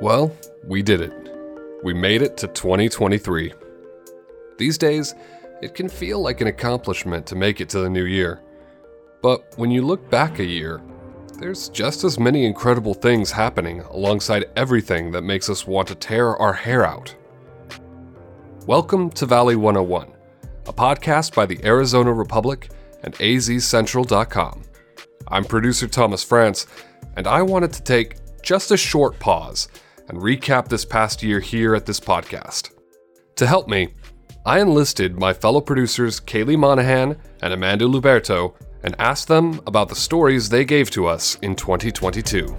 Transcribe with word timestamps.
Well, 0.00 0.32
we 0.62 0.80
did 0.80 1.00
it. 1.00 1.12
We 1.82 1.92
made 1.92 2.22
it 2.22 2.36
to 2.36 2.46
2023. 2.46 3.52
These 4.56 4.78
days, 4.78 5.16
it 5.60 5.74
can 5.74 5.88
feel 5.88 6.20
like 6.20 6.40
an 6.40 6.46
accomplishment 6.46 7.26
to 7.26 7.34
make 7.34 7.60
it 7.60 7.68
to 7.70 7.80
the 7.80 7.90
new 7.90 8.04
year. 8.04 8.40
But 9.22 9.54
when 9.56 9.72
you 9.72 9.82
look 9.82 10.08
back 10.08 10.38
a 10.38 10.44
year, 10.44 10.80
there's 11.40 11.68
just 11.70 12.04
as 12.04 12.16
many 12.16 12.46
incredible 12.46 12.94
things 12.94 13.32
happening 13.32 13.80
alongside 13.80 14.44
everything 14.54 15.10
that 15.10 15.22
makes 15.22 15.50
us 15.50 15.66
want 15.66 15.88
to 15.88 15.96
tear 15.96 16.36
our 16.36 16.52
hair 16.52 16.86
out. 16.86 17.12
Welcome 18.68 19.10
to 19.10 19.26
Valley 19.26 19.56
101, 19.56 20.12
a 20.68 20.72
podcast 20.72 21.34
by 21.34 21.44
the 21.44 21.58
Arizona 21.64 22.12
Republic 22.12 22.70
and 23.02 23.14
azcentral.com. 23.14 24.62
I'm 25.26 25.44
producer 25.44 25.88
Thomas 25.88 26.22
France, 26.22 26.68
and 27.16 27.26
I 27.26 27.42
wanted 27.42 27.72
to 27.72 27.82
take 27.82 28.14
just 28.42 28.70
a 28.70 28.76
short 28.76 29.18
pause 29.18 29.66
and 30.08 30.18
recap 30.18 30.68
this 30.68 30.84
past 30.84 31.22
year 31.22 31.40
here 31.40 31.74
at 31.74 31.86
this 31.86 32.00
podcast. 32.00 32.70
To 33.36 33.46
help 33.46 33.68
me, 33.68 33.88
I 34.44 34.60
enlisted 34.60 35.18
my 35.18 35.32
fellow 35.32 35.60
producers 35.60 36.20
Kaely 36.20 36.58
Monahan 36.58 37.16
and 37.42 37.52
Amanda 37.52 37.84
Luberto 37.84 38.54
and 38.82 38.94
asked 38.98 39.28
them 39.28 39.60
about 39.66 39.88
the 39.88 39.94
stories 39.94 40.48
they 40.48 40.64
gave 40.64 40.90
to 40.92 41.06
us 41.06 41.36
in 41.42 41.54
2022. 41.54 42.56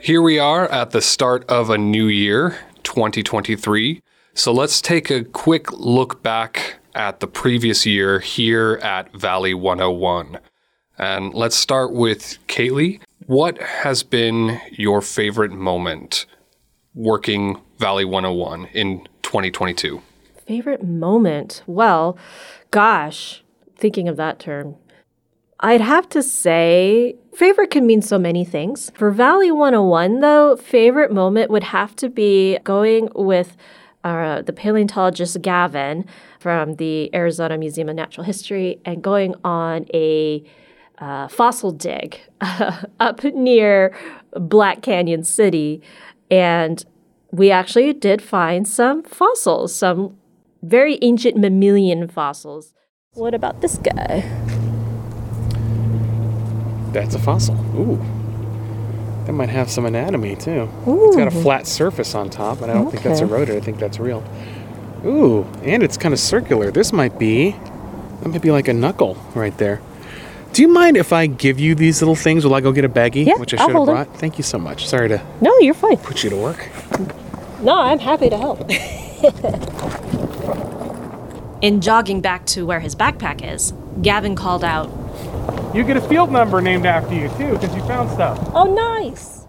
Here 0.00 0.22
we 0.22 0.38
are 0.38 0.66
at 0.68 0.90
the 0.90 1.02
start 1.02 1.44
of 1.50 1.68
a 1.68 1.76
new 1.76 2.06
year, 2.06 2.58
2023. 2.82 4.00
So 4.32 4.52
let's 4.52 4.80
take 4.80 5.10
a 5.10 5.22
quick 5.22 5.70
look 5.72 6.22
back 6.22 6.77
at 6.98 7.20
the 7.20 7.28
previous 7.28 7.86
year 7.86 8.18
here 8.18 8.74
at 8.82 9.10
Valley 9.14 9.54
101. 9.54 10.40
And 10.98 11.32
let's 11.32 11.54
start 11.56 11.92
with 11.92 12.38
Kaely. 12.48 13.00
What 13.26 13.58
has 13.62 14.02
been 14.02 14.60
your 14.72 15.00
favorite 15.00 15.52
moment 15.52 16.26
working 16.94 17.60
Valley 17.78 18.04
101 18.04 18.66
in 18.74 19.06
2022? 19.22 20.02
Favorite 20.44 20.82
moment? 20.84 21.62
Well, 21.66 22.18
gosh, 22.72 23.44
thinking 23.76 24.08
of 24.08 24.16
that 24.16 24.40
term. 24.40 24.74
I'd 25.60 25.80
have 25.80 26.08
to 26.10 26.22
say 26.22 27.16
favorite 27.34 27.70
can 27.70 27.86
mean 27.86 28.02
so 28.02 28.18
many 28.18 28.44
things. 28.44 28.90
For 28.96 29.10
Valley 29.10 29.52
101, 29.52 30.20
though, 30.20 30.56
favorite 30.56 31.12
moment 31.12 31.50
would 31.50 31.64
have 31.64 31.94
to 31.96 32.08
be 32.08 32.58
going 32.64 33.08
with 33.14 33.56
uh, 34.08 34.42
the 34.42 34.52
paleontologist 34.52 35.40
Gavin 35.42 36.04
from 36.40 36.76
the 36.76 37.14
Arizona 37.14 37.58
Museum 37.58 37.88
of 37.88 37.96
Natural 37.96 38.24
History 38.24 38.80
and 38.84 39.02
going 39.02 39.34
on 39.44 39.86
a 39.92 40.42
uh, 40.98 41.28
fossil 41.28 41.72
dig 41.72 42.20
up 43.00 43.24
near 43.24 43.96
Black 44.32 44.82
Canyon 44.82 45.24
City. 45.24 45.82
And 46.30 46.84
we 47.30 47.50
actually 47.50 47.92
did 47.92 48.22
find 48.22 48.66
some 48.66 49.02
fossils, 49.02 49.74
some 49.74 50.16
very 50.62 50.98
ancient 51.02 51.36
mammalian 51.36 52.08
fossils. 52.08 52.74
What 53.14 53.34
about 53.34 53.60
this 53.60 53.78
guy? 53.78 54.24
That's 56.92 57.14
a 57.14 57.18
fossil. 57.18 57.54
Ooh. 57.76 58.17
That 59.28 59.34
might 59.34 59.50
have 59.50 59.70
some 59.70 59.84
anatomy 59.84 60.36
too. 60.36 60.70
Ooh. 60.88 61.08
It's 61.08 61.16
got 61.16 61.28
a 61.28 61.30
flat 61.30 61.66
surface 61.66 62.14
on 62.14 62.30
top, 62.30 62.60
but 62.60 62.70
I 62.70 62.72
don't 62.72 62.90
think 62.90 63.02
that's 63.02 63.20
Okay. 63.20 63.30
eroded. 63.30 63.56
I 63.56 63.60
think 63.60 63.78
that's 63.78 64.00
real. 64.00 64.24
Ooh, 65.04 65.44
and 65.62 65.82
it's 65.82 65.98
kind 65.98 66.14
of 66.14 66.18
circular. 66.18 66.70
This 66.70 66.94
might 66.94 67.18
be 67.18 67.50
that 68.22 68.28
might 68.30 68.40
be 68.40 68.50
like 68.50 68.68
a 68.68 68.72
knuckle 68.72 69.18
right 69.34 69.54
there. 69.58 69.82
Do 70.54 70.62
you 70.62 70.68
mind 70.68 70.96
if 70.96 71.12
I 71.12 71.26
give 71.26 71.60
you 71.60 71.74
these 71.74 72.00
little 72.00 72.16
things? 72.16 72.46
Will 72.46 72.54
I 72.54 72.62
go 72.62 72.72
get 72.72 72.86
a 72.86 72.88
baggie? 72.88 73.26
Yeah, 73.26 73.34
which 73.36 73.52
I 73.52 73.58
should 73.58 73.66
have 73.68 73.76
hold 73.76 73.90
'em. 73.90 73.94
brought. 73.96 74.16
Thank 74.16 74.38
you 74.38 74.44
so 74.44 74.58
much. 74.58 74.86
Sorry 74.88 75.08
to 75.10 75.20
No, 75.42 75.54
you're 75.60 75.74
fine. 75.74 75.98
put 75.98 76.24
you 76.24 76.30
to 76.30 76.36
work. 76.36 76.66
No, 77.62 77.78
I'm 77.78 77.98
happy 77.98 78.30
to 78.30 78.36
help. 78.38 78.66
In 81.60 81.80
jogging 81.80 82.20
back 82.20 82.46
to 82.46 82.64
where 82.64 82.80
his 82.80 82.94
backpack 82.94 83.52
is, 83.54 83.72
Gavin 84.00 84.36
called 84.36 84.62
out, 84.64 84.88
You 85.74 85.84
get 85.84 85.98
a 85.98 86.00
field 86.00 86.32
number 86.32 86.62
named 86.62 86.86
after 86.86 87.14
you 87.14 87.28
too, 87.36 87.52
because 87.52 87.74
you 87.76 87.82
found 87.82 88.10
stuff. 88.10 88.38
Oh, 88.54 88.64
nice. 88.64 89.46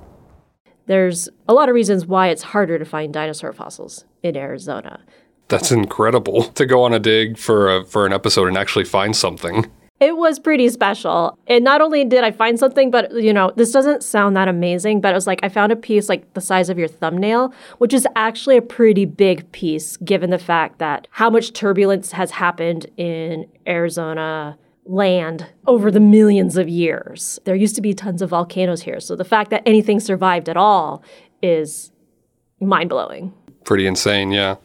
There's 0.86 1.30
a 1.48 1.54
lot 1.54 1.70
of 1.70 1.76
reasons 1.76 2.06
why 2.06 2.28
it's 2.28 2.42
harder 2.42 2.78
to 2.78 2.84
find 2.84 3.14
dinosaur 3.14 3.54
fossils 3.54 4.04
in 4.22 4.36
Arizona. 4.36 5.00
That's 5.48 5.72
incredible 5.72 6.44
to 6.56 6.66
go 6.66 6.84
on 6.84 6.94
a 6.94 7.00
dig 7.00 7.38
for 7.38 7.78
a, 7.78 7.86
for 7.86 8.06
an 8.06 8.12
episode 8.12 8.50
and 8.50 8.58
actually 8.58 8.86
find 8.86 9.16
something. 9.16 9.72
It 10.02 10.18
was 10.18 10.40
pretty 10.40 10.68
special. 10.70 11.38
And 11.48 11.64
not 11.64 11.82
only 11.82 12.04
did 12.04 12.24
I 12.24 12.32
find 12.32 12.60
something, 12.60 12.92
but 12.92 13.14
you 13.14 13.34
know, 13.34 13.52
this 13.56 13.72
doesn't 13.72 14.04
sound 14.04 14.36
that 14.36 14.48
amazing, 14.48 15.00
but 15.00 15.12
it 15.12 15.16
was 15.16 15.28
like 15.28 15.40
I 15.44 15.50
found 15.50 15.72
a 15.72 15.76
piece 15.78 16.10
like 16.10 16.34
the 16.34 16.42
size 16.42 16.70
of 16.70 16.78
your 16.78 16.88
thumbnail, 16.88 17.54
which 17.78 17.94
is 17.94 18.08
actually 18.16 18.58
a 18.58 18.62
pretty 18.62 19.06
big 19.06 19.50
piece 19.54 19.96
given 19.98 20.30
the 20.30 20.38
fact 20.38 20.80
that 20.80 21.08
how 21.12 21.30
much 21.30 21.54
turbulence 21.54 22.12
has 22.12 22.32
happened 22.32 22.88
in 22.98 23.46
Arizona 23.68 24.58
land 24.90 25.46
over 25.68 25.92
the 25.92 26.00
millions 26.00 26.58
of 26.58 26.68
years. 26.68 27.40
There 27.46 27.56
used 27.56 27.76
to 27.76 27.82
be 27.82 27.94
tons 27.94 28.22
of 28.22 28.32
volcanoes 28.32 28.82
here. 28.82 29.00
So 29.00 29.16
the 29.16 29.24
fact 29.24 29.52
that 29.52 29.62
anything 29.66 30.00
survived 30.00 30.50
at 30.50 30.58
all 30.58 31.04
is 31.44 31.92
mind 32.60 32.90
blowing. 32.90 33.32
Pretty 33.64 33.86
insane, 33.86 34.32
yeah. 34.32 34.56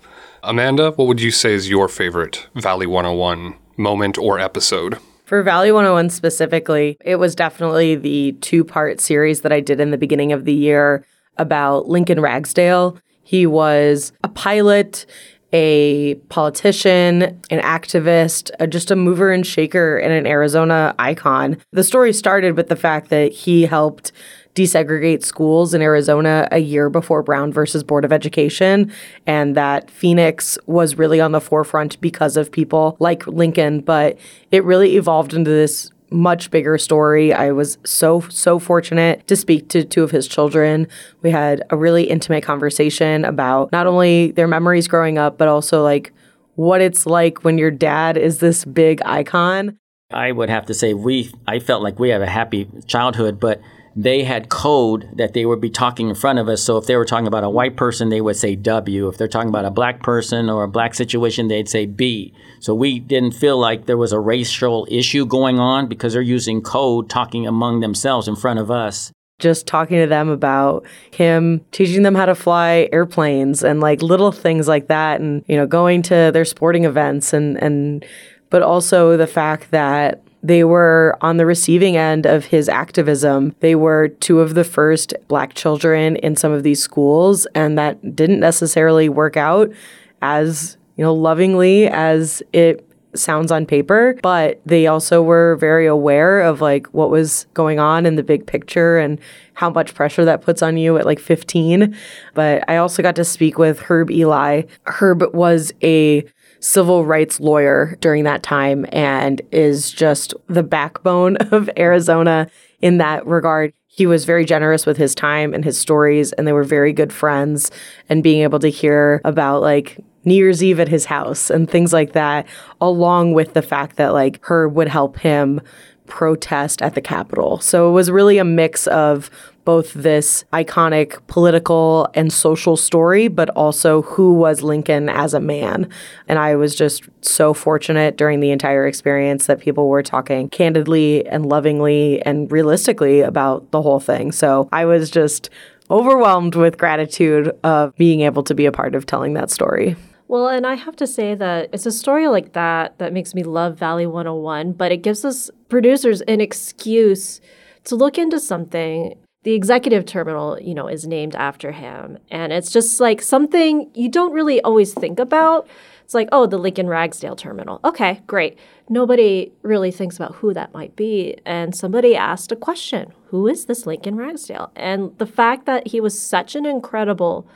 Amanda, 0.43 0.93
what 0.93 1.09
would 1.09 1.21
you 1.21 1.31
say 1.31 1.53
is 1.53 1.69
your 1.69 1.89
favorite 1.89 2.47
Valley 2.55 2.87
101 2.87 3.55
moment 3.77 4.17
or 4.17 4.39
episode? 4.39 4.99
For 5.25 5.43
Valley 5.43 5.73
101 5.73 6.11
specifically, 6.11 6.97
it 7.05 7.17
was 7.17 7.35
definitely 7.35 7.95
the 7.95 8.33
two 8.41 8.65
part 8.65 9.01
series 9.01 9.43
that 9.43 9.53
I 9.53 9.61
did 9.61 9.81
in 9.81 9.91
the 9.91 9.99
beginning 9.99 10.33
of 10.33 10.45
the 10.45 10.53
year 10.53 11.05
about 11.37 11.89
Lincoln 11.89 12.21
Ragsdale. 12.21 12.99
He 13.23 13.47
was 13.47 14.13
a 14.23 14.29
pilot, 14.29 15.07
a 15.55 16.17
politician, 16.31 17.23
an 17.23 17.61
activist, 17.61 18.51
uh, 18.59 18.67
just 18.67 18.91
a 18.91 18.97
mover 18.97 19.31
and 19.31 19.47
shaker 19.47 19.97
and 19.99 20.13
an 20.13 20.27
Arizona 20.27 20.95
icon. 20.99 21.57
The 21.71 21.85
story 21.85 22.13
started 22.13 22.57
with 22.57 22.69
the 22.69 22.77
fact 22.77 23.09
that 23.11 23.33
he 23.33 23.63
helped 23.63 24.11
desegregate 24.57 25.25
schools 25.25 25.73
in 25.73 25.81
Arizona 25.81 26.49
a 26.51 26.59
year 26.59 26.91
before 26.91 27.23
Brown 27.23 27.53
versus 27.53 27.85
Board 27.85 28.05
of 28.05 28.13
Education, 28.13 28.93
and 29.27 29.57
that 29.57 29.91
Phoenix 29.91 30.59
was 30.67 30.97
really 30.97 31.21
on 31.21 31.33
the 31.33 31.41
forefront 31.41 32.01
because 32.01 32.37
of 32.37 32.51
people 32.51 32.97
like 32.99 33.27
Lincoln. 33.27 33.81
But 33.81 34.19
it 34.51 34.65
really 34.65 34.97
evolved 34.97 35.35
into 35.35 35.51
this 35.51 35.91
much 36.15 36.51
bigger 36.51 36.79
story. 36.79 37.33
I 37.33 37.51
was 37.51 37.77
so, 37.85 38.21
so 38.31 38.59
fortunate 38.59 39.27
to 39.27 39.37
speak 39.37 39.69
to 39.71 39.85
two 39.85 40.03
of 40.03 40.11
his 40.11 40.27
children. 40.29 40.87
We 41.23 41.31
had 41.31 41.63
a 41.71 41.77
really 41.77 42.05
intimate 42.05 42.45
conversation 42.45 43.25
about 43.25 43.73
not 43.73 43.87
only 43.87 44.31
their 44.31 44.49
memories 44.49 44.89
growing 44.89 45.19
up, 45.19 45.37
but 45.37 45.49
also 45.49 45.83
like 45.83 46.13
what 46.55 46.81
it's 46.81 47.05
like 47.05 47.45
when 47.45 47.59
your 47.59 47.71
dad 47.71 48.17
is 48.17 48.39
this 48.39 48.65
big 48.65 49.03
icon. 49.05 49.77
I 50.13 50.31
would 50.31 50.49
have 50.49 50.67
to 50.67 50.75
say 50.75 50.95
we 50.95 51.33
I 51.47 51.59
felt 51.59 51.83
like 51.83 51.99
we 51.99 52.11
have 52.11 52.23
a 52.23 52.27
happy 52.27 52.69
childhood, 52.87 53.41
but 53.41 53.61
they 53.97 54.25
had 54.25 54.49
code 54.49 55.09
that 55.17 55.35
they 55.35 55.47
would 55.47 55.61
be 55.61 55.71
talking 55.71 56.09
in 56.09 56.15
front 56.15 56.39
of 56.39 56.49
us. 56.49 56.63
So 56.63 56.77
if 56.77 56.87
they 56.87 56.97
were 56.97 57.05
talking 57.05 57.29
about 57.29 57.45
a 57.45 57.51
white 57.51 57.77
person, 57.77 58.09
they 58.09 58.21
would 58.21 58.37
say 58.37 58.57
W. 58.57 59.09
If 59.09 59.19
they're 59.19 59.29
talking 59.29 59.49
about 59.49 59.65
a 59.65 59.71
black 59.71 60.03
person 60.03 60.51
or 60.51 60.65
a 60.65 60.69
black 60.69 60.95
situation, 60.95 61.49
they'd 61.49 61.69
say 61.69 61.87
B. 61.87 62.35
So 62.61 62.75
we 62.75 62.99
didn't 62.99 63.33
feel 63.33 63.59
like 63.59 63.87
there 63.87 63.97
was 63.97 64.13
a 64.13 64.19
racial 64.19 64.87
issue 64.91 65.27
going 65.27 65.61
on 65.61 65.87
because 65.87 66.13
they're 66.13 66.23
using 66.23 66.61
code 66.61 67.09
talking 67.09 67.47
among 67.47 67.81
themselves 67.81 68.27
in 68.27 68.35
front 68.37 68.59
of 68.59 68.71
us. 68.71 69.13
just 69.41 69.67
talking 69.67 69.99
to 69.99 70.07
them 70.07 70.29
about 70.29 70.87
him 71.11 71.61
teaching 71.73 72.03
them 72.03 72.15
how 72.15 72.25
to 72.25 72.35
fly 72.37 72.89
airplanes 72.93 73.65
and 73.65 73.81
like 73.81 74.01
little 74.01 74.31
things 74.31 74.69
like 74.69 74.87
that 74.87 75.21
and 75.21 75.45
you 75.49 75.57
know 75.57 75.67
going 75.67 76.03
to 76.03 76.31
their 76.33 76.45
sporting 76.45 76.85
events 76.85 77.33
and 77.33 77.61
and 77.61 78.05
but 78.49 78.63
also 78.63 79.17
the 79.17 79.27
fact 79.27 79.73
that 79.73 80.23
they 80.45 80.63
were 80.63 81.17
on 81.23 81.39
the 81.39 81.47
receiving 81.47 81.97
end 81.97 82.27
of 82.27 82.45
his 82.45 82.69
activism. 82.69 83.57
They 83.61 83.75
were 83.75 84.09
two 84.09 84.41
of 84.41 84.55
the 84.55 84.63
first 84.63 85.15
black 85.27 85.55
children 85.55 86.17
in 86.17 86.37
some 86.37 86.53
of 86.53 86.63
these 86.63 86.83
schools 86.83 87.47
and 87.55 87.79
that 87.79 88.15
didn't 88.15 88.41
necessarily 88.41 89.09
work 89.09 89.39
out 89.39 89.73
as, 90.21 90.77
you 90.97 91.05
know, 91.05 91.15
lovingly 91.15 91.89
as 91.89 92.43
it 92.53 92.87
sounds 93.15 93.51
on 93.51 93.65
paper, 93.65 94.19
but 94.23 94.61
they 94.67 94.87
also 94.87 95.23
were 95.23 95.57
very 95.57 95.87
aware 95.87 96.43
of 96.43 96.61
like 96.61 96.89
what 96.89 97.09
was 97.09 97.47
going 97.55 97.79
on 97.79 98.05
in 98.05 98.17
the 98.17 98.23
big 98.23 98.47
picture 98.47 98.99
and 98.99 99.19
how 99.55 99.71
much 99.71 99.95
pressure 99.95 100.27
that 100.27 100.43
puts 100.43 100.61
on 100.61 100.77
you 100.77 100.99
at 100.99 101.07
like 101.07 101.21
15. 101.21 101.97
But 102.35 102.69
I 102.69 102.77
also 102.77 103.03
got 103.03 103.17
to 103.17 103.25
speak 103.25 103.57
with 103.57 103.81
Herb 103.81 104.11
Ely. 104.11 104.63
Herb 104.85 105.35
was 105.35 105.73
a 105.83 106.27
civil 106.65 107.05
rights 107.05 107.41
lawyer 107.41 107.95
during 108.01 108.25
that 108.25 108.43
time 108.43 108.87
and 108.91 109.43
is 109.53 109.91
just 109.93 110.33
the 110.47 110.63
backbone 110.63 111.37
of 111.53 111.69
Arizona 111.77 112.49
in 112.81 112.97
that 112.97 113.27
regard. 113.27 113.75
He 113.87 114.07
was 114.07 114.25
very 114.25 114.47
generous 114.47 114.87
with 114.87 114.97
his 114.97 115.15
time 115.15 115.53
and 115.53 115.63
his 115.63 115.79
stories, 115.79 116.33
and 116.33 116.47
they 116.47 116.55
were 116.55 116.65
very 116.65 116.93
good 116.93 117.13
friends. 117.13 117.71
And 118.09 118.23
being 118.23 118.43
able 118.43 118.59
to 118.61 118.69
hear 118.69 119.21
about 119.27 119.61
like 119.61 119.99
New 120.25 120.35
Year's 120.35 120.65
Eve 120.65 120.81
at 120.81 120.89
his 120.89 121.05
house 121.05 121.51
and 121.51 121.71
things 121.71 121.93
like 121.93 122.13
that, 122.13 122.47
along 122.81 123.35
with 123.35 123.53
the 123.53 123.63
fact 123.63 123.97
that 123.97 124.15
like 124.15 124.41
Herb 124.43 124.75
would 124.75 124.89
help 124.89 125.19
him 125.19 125.61
protest 126.07 126.81
at 126.81 126.95
the 126.95 127.03
Capitol. 127.03 127.59
So 127.61 127.91
it 127.91 127.93
was 127.93 128.11
really 128.11 128.39
a 128.39 128.45
mix 128.45 128.87
of 128.87 129.31
both 129.65 129.95
this 129.95 130.45
iconic 130.53 131.19
political 131.27 132.09
and 132.15 132.33
social 132.33 132.77
story, 132.77 133.29
but 133.29 133.49
also 133.51 134.03
who 134.03 134.35
was 134.35 134.63
Lincoln 134.63 135.09
as 135.09 135.35
a 135.35 135.41
man. 135.41 135.89
And 136.29 136.39
I 136.39 136.57
was 136.57 136.75
just 136.75 137.05
so 137.23 137.55
fortunate 137.55 138.17
during 138.17 138.41
the 138.41 138.51
entire 138.51 138.87
experience 138.87 139.47
that 139.47 139.61
people 139.61 139.89
were 139.89 140.03
talking 140.03 140.49
candidly 140.49 141.27
and 141.27 141.47
lovingly 141.47 142.21
and 142.23 142.51
realistically 142.53 143.21
about 143.21 143.71
the 143.71 143.83
whole 143.83 144.01
thing. 144.01 144.33
So 144.33 144.69
I 144.73 144.85
was 144.85 145.11
just 145.11 145.51
overwhelmed 145.91 146.55
with 146.55 146.79
gratitude 146.79 147.51
of 147.63 147.95
being 147.97 148.21
able 148.21 148.43
to 148.43 148.55
be 148.55 148.67
a 148.67 148.73
part 148.73 148.95
of 148.95 149.07
telling 149.07 149.35
that 149.35 149.51
story. 149.51 149.97
Well, 150.29 150.49
and 150.49 150.67
I 150.67 150.75
have 150.75 150.97
to 150.97 151.07
say 151.07 151.35
that 151.35 151.69
it's 151.73 151.85
a 151.87 151.93
story 151.93 152.29
like 152.29 152.55
that 152.55 152.99
that 152.99 153.13
makes 153.13 153.35
me 153.35 153.43
love 153.43 153.79
Valley 153.79 154.07
101, 154.07 154.73
but 154.73 154.91
it 154.91 154.99
gives 154.99 155.25
us 155.25 155.51
producers 155.69 156.23
an 156.23 156.41
excuse 156.41 157.41
to 157.85 157.95
look 157.95 158.17
into 158.17 158.41
something. 158.41 159.15
The 159.45 159.53
executive 159.53 160.07
terminal, 160.07 160.59
you 160.61 160.75
know, 160.75 160.89
is 160.89 161.07
named 161.07 161.37
after 161.37 161.73
him. 161.73 162.19
And 162.31 162.53
it's 162.53 162.73
just 162.73 162.99
like 162.99 163.23
something 163.23 163.91
you 163.95 164.09
don't 164.09 164.33
really 164.33 164.61
always 164.63 164.93
think 164.95 165.19
about. 165.19 165.69
It's 166.05 166.15
like, 166.15 166.29
oh, 166.33 166.47
the 166.47 166.59
Lincoln 166.59 166.87
Ragsdale 166.87 167.37
terminal. 167.37 167.81
Okay, 167.85 168.23
great. 168.27 168.59
Nobody 168.89 169.53
really 169.63 169.91
thinks 169.91 170.17
about 170.17 170.35
who 170.37 170.53
that 170.53 170.75
might 170.75 170.97
be. 170.97 171.37
And 171.47 171.75
somebody 171.75 172.15
asked 172.15 172.53
a 172.53 172.57
question 172.57 173.13
Who 173.29 173.47
is 173.47 173.67
this 173.67 173.87
Lincoln 173.87 174.17
Ragsdale? 174.17 174.71
And 174.77 175.17
the 175.19 175.27
fact 175.27 175.67
that 175.67 175.89
he 175.89 176.01
was 176.01 176.19
such 176.19 176.55
an 176.55 176.67
incredible 176.67 177.47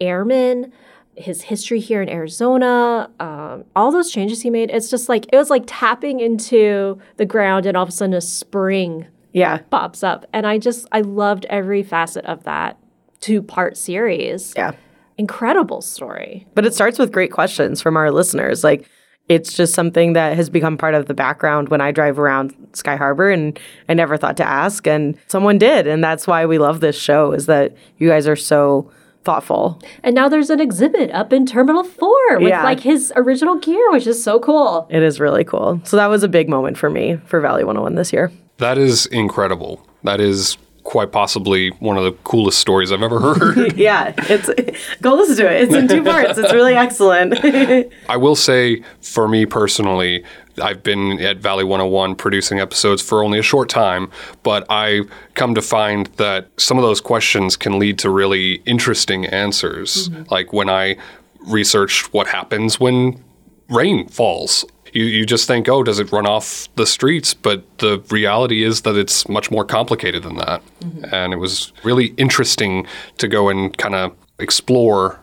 airman, 0.00 0.72
his 1.16 1.42
history 1.42 1.78
here 1.78 2.02
in 2.02 2.08
Arizona, 2.08 3.10
um, 3.20 3.64
all 3.76 3.92
those 3.92 4.10
changes 4.10 4.42
he 4.42 4.50
made, 4.50 4.70
it's 4.70 4.90
just 4.90 5.08
like, 5.08 5.26
it 5.32 5.36
was 5.36 5.50
like 5.50 5.64
tapping 5.66 6.20
into 6.20 7.00
the 7.16 7.26
ground 7.26 7.66
and 7.66 7.76
all 7.76 7.82
of 7.82 7.88
a 7.88 7.92
sudden 7.92 8.14
a 8.14 8.20
spring 8.20 9.06
Yeah. 9.32 9.58
pops 9.70 10.02
up. 10.02 10.26
And 10.32 10.46
I 10.46 10.58
just, 10.58 10.86
I 10.92 11.00
loved 11.00 11.46
every 11.46 11.82
facet 11.82 12.24
of 12.26 12.44
that 12.44 12.78
two 13.20 13.42
part 13.42 13.76
series. 13.76 14.52
Yeah. 14.56 14.72
Incredible 15.18 15.82
story. 15.82 16.46
But 16.54 16.66
it 16.66 16.74
starts 16.74 16.98
with 16.98 17.12
great 17.12 17.30
questions 17.32 17.80
from 17.80 17.96
our 17.96 18.10
listeners. 18.10 18.64
Like, 18.64 18.88
it's 19.28 19.52
just 19.52 19.72
something 19.74 20.14
that 20.14 20.36
has 20.36 20.50
become 20.50 20.76
part 20.76 20.94
of 20.94 21.06
the 21.06 21.14
background 21.14 21.68
when 21.68 21.80
I 21.80 21.92
drive 21.92 22.18
around 22.18 22.54
Sky 22.72 22.96
Harbor, 22.96 23.30
and 23.30 23.58
I 23.88 23.94
never 23.94 24.16
thought 24.16 24.36
to 24.38 24.44
ask, 24.44 24.86
and 24.86 25.16
someone 25.28 25.58
did, 25.58 25.86
and 25.86 26.02
that's 26.02 26.26
why 26.26 26.44
we 26.44 26.58
love 26.58 26.80
this 26.80 26.98
show. 26.98 27.30
Is 27.32 27.46
that 27.46 27.74
you 27.98 28.08
guys 28.08 28.26
are 28.26 28.34
so 28.36 28.90
thoughtful. 29.22 29.80
And 30.02 30.16
now 30.16 30.28
there's 30.28 30.50
an 30.50 30.58
exhibit 30.60 31.10
up 31.12 31.32
in 31.32 31.46
Terminal 31.46 31.84
4 31.84 32.38
with 32.40 32.48
Yeah. 32.48 32.64
like 32.64 32.80
his 32.80 33.12
original 33.14 33.54
gear, 33.56 33.92
which 33.92 34.08
is 34.08 34.20
so 34.22 34.40
cool. 34.40 34.88
It 34.90 35.04
is 35.04 35.20
really 35.20 35.44
cool. 35.44 35.80
So 35.84 35.96
that 35.96 36.08
was 36.08 36.24
a 36.24 36.28
big 36.28 36.48
moment 36.48 36.76
for 36.76 36.90
me 36.90 37.18
for 37.24 37.38
Valley 37.40 37.62
101 37.62 37.94
this 37.94 38.12
year. 38.12 38.32
That 38.58 38.78
is 38.78 39.06
incredible. 39.06 39.86
That 40.04 40.20
is 40.20 40.56
quite 40.84 41.12
possibly 41.12 41.70
one 41.78 41.96
of 41.96 42.04
the 42.04 42.12
coolest 42.24 42.58
stories 42.58 42.90
I've 42.90 43.02
ever 43.02 43.20
heard. 43.20 43.72
Yeah, 43.82 44.12
it's 44.18 44.48
go 45.00 45.14
listen 45.14 45.36
to 45.36 45.50
it. 45.50 45.62
It's 45.62 45.74
in 45.74 45.88
two 45.88 46.02
parts. 46.10 46.38
It's 46.38 46.52
really 46.52 46.74
excellent. 46.74 47.34
I 48.08 48.16
will 48.16 48.36
say, 48.36 48.82
for 49.00 49.26
me 49.28 49.46
personally, 49.46 50.24
I've 50.62 50.82
been 50.82 51.20
at 51.20 51.38
Valley 51.38 51.64
101 51.64 52.16
producing 52.16 52.60
episodes 52.60 53.00
for 53.00 53.24
only 53.24 53.38
a 53.38 53.42
short 53.42 53.68
time, 53.68 54.10
but 54.42 54.66
I 54.68 55.02
come 55.34 55.54
to 55.54 55.62
find 55.62 56.06
that 56.16 56.48
some 56.58 56.78
of 56.78 56.82
those 56.82 57.00
questions 57.00 57.56
can 57.56 57.78
lead 57.78 57.98
to 58.00 58.10
really 58.10 58.56
interesting 58.66 59.24
answers. 59.26 60.08
Mm-hmm. 60.08 60.24
Like 60.30 60.52
when 60.52 60.68
I 60.68 60.96
researched 61.46 62.12
what 62.12 62.26
happens 62.28 62.78
when 62.78 63.22
rain 63.68 64.08
falls. 64.08 64.64
You, 64.92 65.04
you 65.04 65.26
just 65.26 65.46
think, 65.46 65.68
oh, 65.68 65.82
does 65.82 65.98
it 65.98 66.12
run 66.12 66.26
off 66.26 66.68
the 66.76 66.86
streets? 66.86 67.32
But 67.34 67.64
the 67.78 67.98
reality 68.10 68.62
is 68.62 68.82
that 68.82 68.96
it's 68.96 69.28
much 69.28 69.50
more 69.50 69.64
complicated 69.64 70.22
than 70.22 70.36
that. 70.36 70.62
Mm-hmm. 70.80 71.14
And 71.14 71.32
it 71.32 71.36
was 71.36 71.72
really 71.82 72.08
interesting 72.18 72.86
to 73.18 73.26
go 73.28 73.48
and 73.48 73.76
kind 73.78 73.94
of 73.94 74.14
explore 74.38 75.18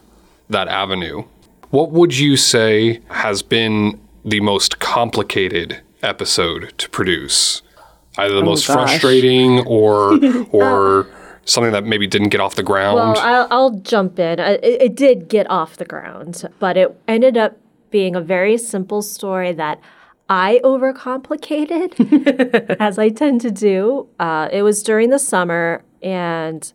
that 0.50 0.68
avenue. 0.68 1.24
What 1.70 1.92
would 1.92 2.18
you 2.18 2.36
say 2.36 3.02
has 3.10 3.44
been 3.44 4.00
the 4.26 4.40
most 4.40 4.80
complicated 4.80 5.82
episode 6.02 6.74
to 6.80 6.90
produce? 6.90 7.62
Either 8.18 8.34
the 8.34 8.42
oh 8.42 8.46
most 8.46 8.68
gosh. 8.68 8.76
frustrating 8.76 9.60
or 9.68 10.20
or 10.52 11.08
something 11.46 11.72
that 11.72 11.86
maybe 11.86 12.08
didn't 12.08 12.30
get 12.30 12.42
off 12.42 12.56
the 12.56 12.64
ground. 12.64 12.96
Well, 12.96 13.18
I'll, 13.20 13.48
I'll 13.52 13.70
jump 13.80 14.18
in. 14.20 14.40
I- 14.40 14.54
It, 14.54 14.82
it 14.82 14.96
did 14.96 15.28
get 15.30 15.50
off 15.50 15.78
the 15.78 15.86
ground, 15.86 16.44
but 16.60 16.76
it 16.78 16.96
ended 17.08 17.38
up 17.38 17.58
being 17.90 18.16
a 18.16 18.22
very 18.22 18.58
simple 18.58 19.02
story 19.02 19.54
that 19.54 19.80
I 20.30 20.62
overcomplicated, 20.64 22.78
as 22.80 23.00
I 23.00 23.10
tend 23.10 23.42
to 23.42 23.52
do. 23.52 24.08
Uh, 24.20 24.48
it 24.52 24.62
was 24.62 24.84
during 24.84 25.10
the 25.10 25.20
summer, 25.20 25.84
and 26.04 26.72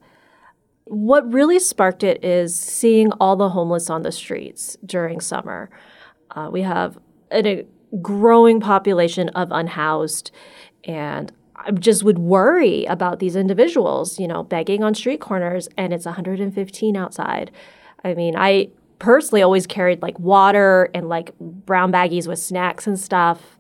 what 0.84 1.32
really 1.32 1.60
sparked 1.60 2.02
it 2.02 2.24
is 2.24 2.58
seeing 2.58 3.12
all 3.12 3.36
the 3.36 3.50
homeless 3.50 3.88
on 3.88 4.02
the 4.02 4.12
streets 4.12 4.76
during 4.84 5.20
summer. 5.20 5.70
Uh, 6.32 6.50
we 6.52 6.62
have 6.62 6.98
an, 7.30 7.46
a 7.46 7.64
growing 8.02 8.60
population 8.60 9.28
of 9.30 9.52
unhoused, 9.52 10.32
and 10.82 11.32
I 11.54 11.70
just 11.70 12.02
would 12.02 12.18
worry 12.18 12.84
about 12.86 13.20
these 13.20 13.36
individuals, 13.36 14.18
you 14.18 14.26
know, 14.26 14.42
begging 14.42 14.82
on 14.82 14.94
street 14.94 15.20
corners, 15.20 15.68
and 15.76 15.92
it's 15.92 16.06
115 16.06 16.96
outside. 16.96 17.52
I 18.02 18.14
mean, 18.14 18.34
I 18.36 18.70
personally 18.98 19.42
always 19.42 19.66
carried 19.66 20.02
like 20.02 20.18
water 20.18 20.90
and 20.94 21.08
like 21.08 21.36
brown 21.38 21.92
baggies 21.92 22.26
with 22.26 22.38
snacks 22.38 22.86
and 22.86 22.98
stuff, 22.98 23.58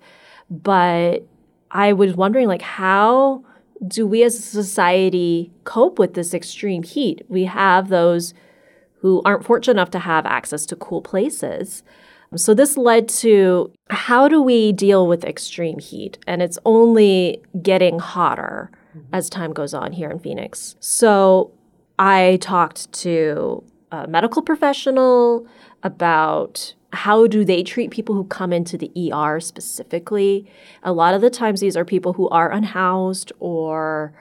but 0.50 1.26
I 1.70 1.92
was 1.92 2.14
wondering 2.14 2.48
like 2.48 2.62
how 2.62 3.44
do 3.86 4.06
we 4.06 4.22
as 4.22 4.38
a 4.38 4.42
society 4.42 5.52
cope 5.64 5.98
with 5.98 6.14
this 6.14 6.32
extreme 6.32 6.82
heat? 6.82 7.22
We 7.28 7.44
have 7.44 7.88
those 7.88 8.34
who 9.00 9.20
aren't 9.24 9.44
fortunate 9.44 9.72
enough 9.72 9.90
to 9.90 9.98
have 9.98 10.24
access 10.24 10.64
to 10.66 10.76
cool 10.76 11.02
places. 11.02 11.82
So 12.36 12.54
this 12.54 12.76
led 12.76 13.08
to 13.10 13.72
how 13.90 14.28
do 14.28 14.40
we 14.40 14.72
deal 14.72 15.06
with 15.06 15.24
extreme 15.24 15.78
heat? 15.78 16.18
And 16.26 16.42
it's 16.42 16.58
only 16.64 17.42
getting 17.62 17.98
hotter 17.98 18.70
mm-hmm. 18.96 19.14
as 19.14 19.28
time 19.28 19.52
goes 19.52 19.74
on 19.74 19.92
here 19.92 20.10
in 20.10 20.18
Phoenix. 20.18 20.74
So 20.80 21.52
I 21.98 22.38
talked 22.40 22.92
to 22.94 23.62
medical 24.08 24.42
professional 24.42 25.46
about 25.82 26.74
how 26.94 27.26
do 27.26 27.44
they 27.44 27.62
treat 27.62 27.90
people 27.90 28.14
who 28.14 28.24
come 28.24 28.52
into 28.52 28.78
the 28.78 28.90
ER 29.12 29.40
specifically. 29.40 30.46
A 30.82 30.92
lot 30.92 31.14
of 31.14 31.20
the 31.20 31.30
times 31.30 31.60
these 31.60 31.76
are 31.76 31.84
people 31.84 32.14
who 32.14 32.28
are 32.28 32.50
unhoused 32.50 33.32
or 33.40 34.12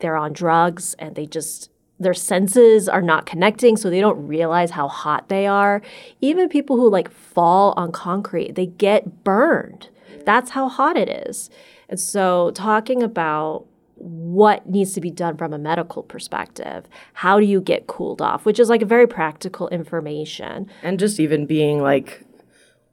they're 0.00 0.16
on 0.16 0.32
drugs 0.32 0.94
and 0.98 1.14
they 1.14 1.26
just 1.26 1.70
their 2.00 2.14
senses 2.14 2.88
are 2.88 3.00
not 3.00 3.24
connecting 3.24 3.76
so 3.76 3.88
they 3.88 4.00
don't 4.00 4.26
realize 4.26 4.72
how 4.72 4.88
hot 4.88 5.28
they 5.28 5.46
are. 5.46 5.80
Even 6.20 6.48
people 6.48 6.76
who 6.76 6.90
like 6.90 7.10
fall 7.10 7.72
on 7.76 7.92
concrete 7.92 8.54
they 8.54 8.66
get 8.66 9.22
burned. 9.22 9.88
That's 10.24 10.50
how 10.50 10.68
hot 10.68 10.96
it 10.96 11.08
is. 11.28 11.50
And 11.88 12.00
so 12.00 12.50
talking 12.52 13.02
about 13.02 13.66
what 14.04 14.68
needs 14.68 14.92
to 14.92 15.00
be 15.00 15.10
done 15.10 15.36
from 15.36 15.52
a 15.52 15.58
medical 15.58 16.02
perspective 16.02 16.86
how 17.14 17.40
do 17.40 17.46
you 17.46 17.60
get 17.60 17.86
cooled 17.86 18.20
off 18.20 18.44
which 18.44 18.58
is 18.58 18.68
like 18.68 18.82
a 18.82 18.86
very 18.86 19.06
practical 19.06 19.68
information 19.68 20.68
and 20.82 20.98
just 20.98 21.18
even 21.18 21.46
being 21.46 21.80
like 21.80 22.24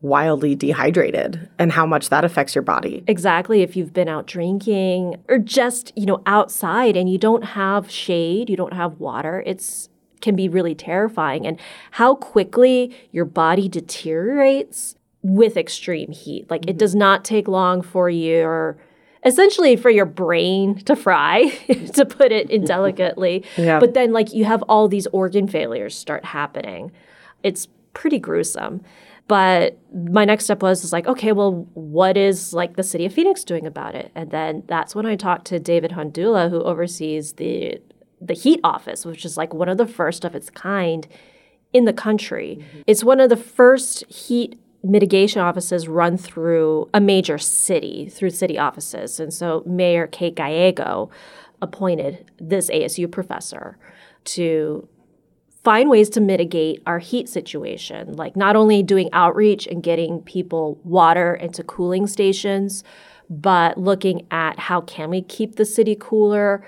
wildly 0.01 0.55
dehydrated 0.55 1.49
and 1.59 1.71
how 1.71 1.85
much 1.85 2.09
that 2.09 2.25
affects 2.25 2.55
your 2.55 2.63
body. 2.63 3.03
Exactly. 3.07 3.61
If 3.61 3.75
you've 3.75 3.93
been 3.93 4.09
out 4.09 4.25
drinking 4.25 5.17
or 5.29 5.37
just, 5.37 5.93
you 5.95 6.07
know, 6.07 6.23
outside 6.25 6.97
and 6.97 7.07
you 7.07 7.19
don't 7.19 7.43
have 7.43 7.89
shade, 7.89 8.49
you 8.49 8.57
don't 8.57 8.73
have 8.73 8.99
water, 8.99 9.43
it's 9.45 9.89
can 10.21 10.35
be 10.35 10.47
really 10.47 10.75
terrifying 10.75 11.47
and 11.47 11.59
how 11.91 12.13
quickly 12.13 12.95
your 13.11 13.25
body 13.25 13.67
deteriorates 13.67 14.95
with 15.23 15.57
extreme 15.57 16.11
heat. 16.11 16.49
Like 16.49 16.63
it 16.65 16.71
mm-hmm. 16.71 16.77
does 16.77 16.95
not 16.95 17.25
take 17.25 17.47
long 17.47 17.81
for 17.81 18.09
your 18.09 18.77
essentially 19.25 19.75
for 19.75 19.89
your 19.89 20.05
brain 20.05 20.75
to 20.83 20.95
fry 20.95 21.49
to 21.93 22.05
put 22.05 22.31
it 22.31 22.49
indelicately. 22.49 23.43
Yeah. 23.57 23.79
But 23.79 23.93
then 23.93 24.11
like 24.11 24.33
you 24.33 24.45
have 24.45 24.63
all 24.63 24.87
these 24.87 25.07
organ 25.07 25.47
failures 25.47 25.95
start 25.95 26.25
happening. 26.25 26.91
It's 27.43 27.67
pretty 27.93 28.17
gruesome. 28.17 28.81
But 29.27 29.77
my 29.93 30.25
next 30.25 30.45
step 30.45 30.61
was, 30.61 30.81
was 30.81 30.91
like, 30.91 31.07
okay, 31.07 31.31
well, 31.31 31.67
what 31.73 32.17
is 32.17 32.53
like 32.53 32.75
the 32.75 32.83
city 32.83 33.05
of 33.05 33.13
Phoenix 33.13 33.43
doing 33.43 33.65
about 33.65 33.93
it? 33.95 34.11
And 34.15 34.31
then 34.31 34.63
that's 34.67 34.95
when 34.95 35.05
I 35.05 35.15
talked 35.15 35.45
to 35.47 35.59
David 35.59 35.91
Hondula, 35.91 36.49
who 36.49 36.61
oversees 36.63 37.33
the 37.33 37.79
the 38.19 38.33
heat 38.33 38.59
office, 38.63 39.05
which 39.05 39.25
is 39.25 39.37
like 39.37 39.53
one 39.53 39.69
of 39.69 39.77
the 39.77 39.87
first 39.87 40.25
of 40.25 40.35
its 40.35 40.49
kind 40.49 41.07
in 41.73 41.85
the 41.85 41.93
country. 41.93 42.59
Mm-hmm. 42.59 42.81
It's 42.87 43.03
one 43.03 43.19
of 43.19 43.29
the 43.29 43.37
first 43.37 44.05
heat 44.11 44.59
mitigation 44.83 45.41
offices 45.41 45.87
run 45.87 46.17
through 46.17 46.89
a 46.93 46.99
major 46.99 47.37
city, 47.37 48.09
through 48.09 48.31
city 48.31 48.57
offices. 48.57 49.19
And 49.19 49.33
so 49.33 49.63
Mayor 49.65 50.07
Kate 50.07 50.35
Gallego 50.35 51.09
appointed 51.61 52.31
this 52.39 52.69
ASU 52.69 53.11
professor 53.11 53.77
to 54.23 54.87
find 55.63 55.89
ways 55.89 56.09
to 56.09 56.21
mitigate 56.21 56.81
our 56.87 56.99
heat 56.99 57.29
situation, 57.29 58.13
like 58.13 58.35
not 58.35 58.55
only 58.55 58.81
doing 58.81 59.09
outreach 59.13 59.67
and 59.67 59.83
getting 59.83 60.21
people 60.21 60.79
water 60.83 61.35
into 61.35 61.63
cooling 61.63 62.07
stations, 62.07 62.83
but 63.29 63.77
looking 63.77 64.25
at 64.31 64.57
how 64.57 64.81
can 64.81 65.09
we 65.09 65.21
keep 65.21 65.55
the 65.55 65.65
city 65.65 65.95
cooler, 65.99 66.65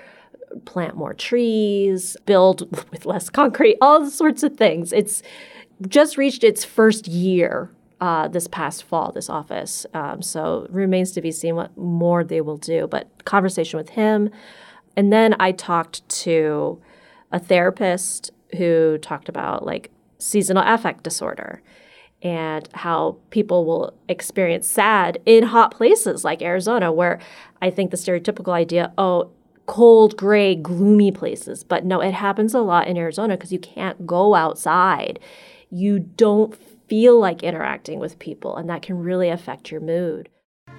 plant 0.65 0.95
more 0.95 1.15
trees, 1.15 2.15
build 2.27 2.69
with 2.91 3.05
less 3.05 3.29
concrete, 3.29 3.77
all 3.81 4.07
sorts 4.09 4.43
of 4.43 4.55
things. 4.55 4.93
It's 4.93 5.23
just 5.87 6.17
reached 6.17 6.43
its 6.43 6.63
first 6.63 7.07
year 7.07 7.71
uh, 8.03 8.27
this 8.27 8.47
past 8.47 8.83
fall, 8.83 9.13
this 9.13 9.29
office. 9.29 9.85
Um, 9.93 10.21
so 10.21 10.67
remains 10.69 11.13
to 11.13 11.21
be 11.21 11.31
seen 11.31 11.55
what 11.55 11.77
more 11.77 12.21
they 12.25 12.41
will 12.41 12.57
do. 12.57 12.85
But 12.85 13.23
conversation 13.23 13.77
with 13.77 13.91
him. 13.91 14.29
And 14.97 15.13
then 15.13 15.37
I 15.39 15.53
talked 15.53 16.07
to 16.23 16.81
a 17.31 17.39
therapist 17.39 18.31
who 18.57 18.97
talked 18.97 19.29
about 19.29 19.65
like 19.65 19.89
seasonal 20.17 20.63
affect 20.65 21.03
disorder 21.03 21.61
and 22.21 22.67
how 22.73 23.19
people 23.29 23.63
will 23.63 23.93
experience 24.09 24.67
sad 24.67 25.17
in 25.25 25.43
hot 25.43 25.73
places 25.73 26.25
like 26.25 26.41
Arizona, 26.41 26.91
where 26.91 27.21
I 27.61 27.69
think 27.69 27.91
the 27.91 27.97
stereotypical 27.97 28.51
idea, 28.51 28.91
oh, 28.97 29.31
cold, 29.65 30.17
gray, 30.17 30.55
gloomy 30.55 31.13
places. 31.13 31.63
But 31.63 31.85
no, 31.85 32.01
it 32.01 32.13
happens 32.13 32.53
a 32.53 32.59
lot 32.59 32.89
in 32.89 32.97
Arizona 32.97 33.37
because 33.37 33.53
you 33.53 33.59
can't 33.59 34.05
go 34.05 34.35
outside. 34.35 35.21
You 35.69 35.99
don't 35.99 36.53
feel 36.87 37.19
like 37.19 37.43
interacting 37.43 37.99
with 37.99 38.19
people, 38.19 38.55
and 38.55 38.69
that 38.69 38.81
can 38.81 38.97
really 38.97 39.29
affect 39.29 39.71
your 39.71 39.81
mood. 39.81 40.29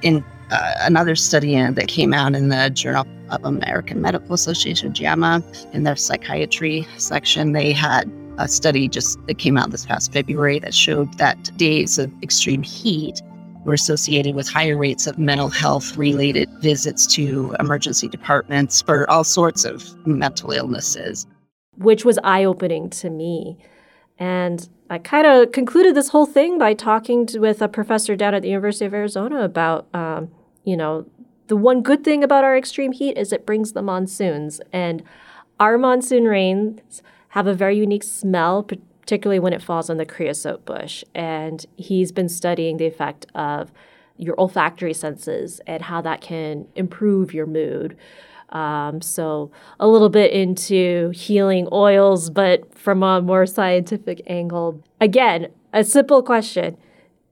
In 0.02 0.25
uh, 0.50 0.75
another 0.80 1.14
study 1.14 1.58
uh, 1.58 1.70
that 1.73 1.88
came 1.88 2.12
out 2.12 2.34
in 2.34 2.49
the 2.49 2.70
Journal 2.70 3.06
of 3.30 3.44
American 3.44 4.00
Medical 4.00 4.34
Association, 4.34 4.92
JAMA, 4.92 5.42
in 5.73 5.84
their 5.84 5.96
psychiatry 5.96 6.87
section, 6.99 7.52
they 7.52 7.73
had 7.73 8.11
a 8.38 8.49
study 8.49 8.88
just 8.88 9.25
that 9.26 9.38
came 9.38 9.56
out 9.56 9.70
this 9.70 9.87
past 9.87 10.12
February 10.12 10.58
that 10.58 10.75
showed 10.75 11.14
that 11.18 11.56
days 11.56 11.99
of 11.99 12.12
extreme 12.23 12.62
heat 12.62 13.23
were 13.64 13.75
associated 13.75 14.34
with 14.34 14.49
higher 14.49 14.76
rates 14.76 15.06
of 15.06 15.18
mental 15.18 15.49
health 15.49 15.96
related 15.96 16.49
visits 16.61 17.06
to 17.06 17.56
emergency 17.61 18.08
departments 18.08 18.82
for 18.82 19.08
all 19.11 19.25
sorts 19.25 19.64
of 19.64 19.94
mental 20.06 20.50
illnesses. 20.50 21.26
Which 21.78 22.04
was 22.04 22.18
eye 22.23 22.44
opening 22.44 22.90
to 22.90 23.11
me. 23.11 23.58
And 24.18 24.68
I 24.88 24.99
kind 24.99 25.26
of 25.26 25.52
concluded 25.52 25.94
this 25.94 26.09
whole 26.11 26.26
thing 26.26 26.59
by 26.59 26.75
talking 26.75 27.26
to, 27.26 27.38
with 27.40 27.61
a 27.61 27.68
professor 27.68 28.14
down 28.16 28.35
at 28.35 28.42
the 28.42 28.49
University 28.49 28.85
of 28.85 28.94
Arizona 28.94 29.42
about, 29.42 29.87
um, 29.94 30.30
you 30.64 30.76
know, 30.76 31.06
the 31.49 31.56
one 31.56 31.83
good 31.83 32.04
thing 32.04 32.25
about 32.25 32.44
our 32.44 32.56
extreme 32.56 32.92
heat 32.92 33.18
is 33.18 33.33
it 33.33 33.44
brings 33.44 33.73
the 33.73 33.83
monsoons. 33.83 34.61
And 34.73 35.02
our 35.61 35.76
monsoon 35.78 36.25
rains 36.25 37.02
have 37.30 37.47
a 37.47 37.54
very 37.54 37.76
unique 37.76 38.04
smell, 38.04 38.62
particularly 38.62 39.40
when 39.40 39.52
it 39.52 39.62
falls 39.62 39.90
on 39.90 39.97
the 39.97 40.06
creosote 40.06 40.64
bush. 40.64 41.04
And 41.14 41.64
he's 41.76 42.12
been 42.12 42.28
studying 42.28 42.76
the 42.76 42.87
effect 42.87 43.26
of 43.35 43.73
your 44.16 44.38
olfactory 44.40 44.94
senses 44.94 45.61
and 45.66 45.83
how 45.83 46.00
that 46.02 46.21
can 46.21 46.66
improve 46.76 47.35
your 47.35 47.47
mood. 47.47 47.97
Um, 48.54 49.02
so, 49.02 49.50
a 49.80 49.88
little 49.88 50.08
bit 50.08 50.30
into 50.30 51.11
healing 51.11 51.68
oils, 51.73 52.30
but 52.30 52.73
from 52.78 53.02
a 53.02 53.20
more 53.20 53.46
scientific 53.46 54.23
angle. 54.26 54.82
Again, 55.00 55.49
a 55.73 55.82
simple 55.82 56.23
question 56.23 56.76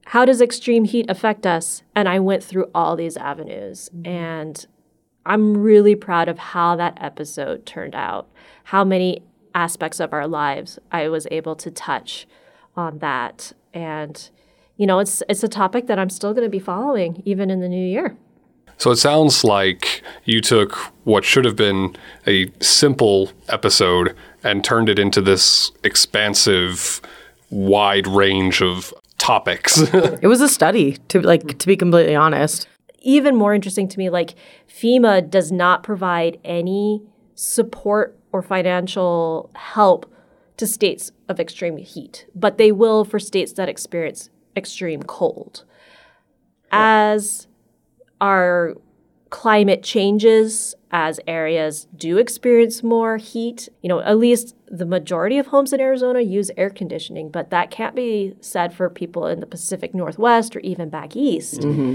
How 0.07 0.25
does 0.25 0.41
extreme 0.41 0.85
heat 0.85 1.07
affect 1.09 1.47
us? 1.47 1.85
And 1.95 2.09
I 2.09 2.19
went 2.19 2.43
through 2.43 2.69
all 2.75 2.97
these 2.97 3.17
avenues. 3.17 3.89
And 4.05 4.67
I'm 5.25 5.57
really 5.57 5.95
proud 5.95 6.29
of 6.29 6.39
how 6.39 6.77
that 6.77 6.99
episode 7.01 7.65
turned 7.65 7.95
out, 7.95 8.29
how 8.65 8.85
many 8.85 9.23
aspects 9.55 10.01
of 10.01 10.13
our 10.13 10.27
lives 10.27 10.79
I 10.91 11.09
was 11.09 11.27
able 11.31 11.55
to 11.57 11.71
touch 11.71 12.27
on 12.77 12.99
that. 12.99 13.53
And, 13.73 14.29
you 14.77 14.87
know, 14.87 14.99
it's, 14.99 15.23
it's 15.29 15.45
a 15.45 15.49
topic 15.49 15.87
that 15.87 15.99
I'm 15.99 16.11
still 16.11 16.35
going 16.35 16.47
to 16.47 16.51
be 16.51 16.59
following 16.59 17.23
even 17.25 17.51
in 17.51 17.61
the 17.61 17.69
new 17.69 17.87
year. 17.87 18.17
So 18.79 18.91
it 18.91 18.97
sounds 18.97 19.45
like 19.45 20.03
you 20.25 20.41
took 20.41 20.75
what 21.05 21.25
should 21.25 21.45
have 21.45 21.57
been 21.57 21.97
a 22.27 22.51
simple 22.61 23.31
episode 23.49 24.17
and 24.43 24.65
turned 24.65 24.89
it 24.89 24.99
into 24.99 25.21
this 25.21 25.71
expansive, 25.85 27.01
wide 27.51 28.07
range 28.07 28.61
of 28.61 28.93
topics. 29.19 29.79
it 29.93 30.27
was 30.27 30.41
a 30.41 30.49
study, 30.49 30.97
to 31.09 31.21
like 31.21 31.59
to 31.59 31.67
be 31.67 31.77
completely 31.77 32.17
honest. 32.17 32.67
Even 33.01 33.37
more 33.37 33.55
interesting 33.55 33.89
to 33.89 33.99
me, 33.99 34.11
like 34.11 34.35
FEMA 34.69 35.29
does 35.29 35.51
not 35.51 35.83
provide 35.83 36.39
any 36.45 37.03
support 37.35 38.19
or 38.33 38.43
financial 38.43 39.51
help 39.55 40.13
to 40.57 40.67
states 40.67 41.11
of 41.29 41.41
extreme 41.41 41.77
heat, 41.77 42.27
but 42.35 42.59
they 42.59 42.73
will 42.73 43.05
for 43.05 43.19
states 43.19 43.53
that 43.55 43.69
experience 43.69 44.31
extreme 44.57 45.03
cold. 45.03 45.65
As 46.71 47.47
our 48.23 48.75
climate 49.31 49.83
changes 49.83 50.75
as 50.93 51.19
areas 51.27 51.89
do 51.97 52.19
experience 52.19 52.83
more 52.83 53.17
heat. 53.17 53.69
You 53.83 53.89
know, 53.89 54.01
at 54.01 54.19
least 54.19 54.55
the 54.69 54.87
majority 54.87 55.39
of 55.39 55.49
homes 55.49 55.73
in 55.73 55.81
Arizona 55.81 56.21
use 56.21 56.51
air 56.57 56.71
conditioning, 56.71 57.31
but 57.31 57.51
that 57.51 57.71
can't 57.71 57.97
be 57.97 58.35
said 58.41 58.73
for 58.73 58.89
people 58.89 59.27
in 59.27 59.41
the 59.41 59.47
Pacific 59.47 59.95
Northwest 59.95 60.55
or 60.55 60.61
even 60.61 60.89
back 60.89 61.17
east. 61.17 61.61
Mm-hmm. 61.61 61.95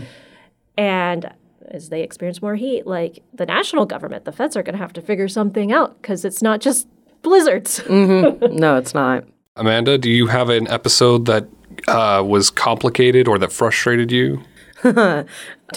And 0.78 1.34
as 1.70 1.90
they 1.90 2.02
experience 2.02 2.42
more 2.42 2.56
heat, 2.56 2.86
like 2.86 3.24
the 3.34 3.46
national 3.46 3.86
government, 3.86 4.26
the 4.26 4.32
feds 4.32 4.58
are 4.58 4.64
going 4.64 4.76
to 4.76 4.82
have 4.82 4.94
to 4.94 5.02
figure 5.02 5.28
something 5.28 5.72
out 5.72 6.02
because 6.02 6.26
it's 6.26 6.42
not 6.42 6.60
just 6.60 6.88
blizzards. 7.22 7.80
mm-hmm. 7.80 8.56
No, 8.56 8.78
it's 8.78 8.94
not. 8.94 9.24
Amanda, 9.56 9.98
do 9.98 10.10
you 10.10 10.28
have 10.28 10.50
an 10.50 10.68
episode 10.68 11.26
that 11.26 11.48
uh, 11.88 12.24
was 12.26 12.50
complicated 12.50 13.28
or 13.28 13.38
that 13.40 13.52
frustrated 13.52 14.12
you? 14.12 14.44
to 14.84 15.26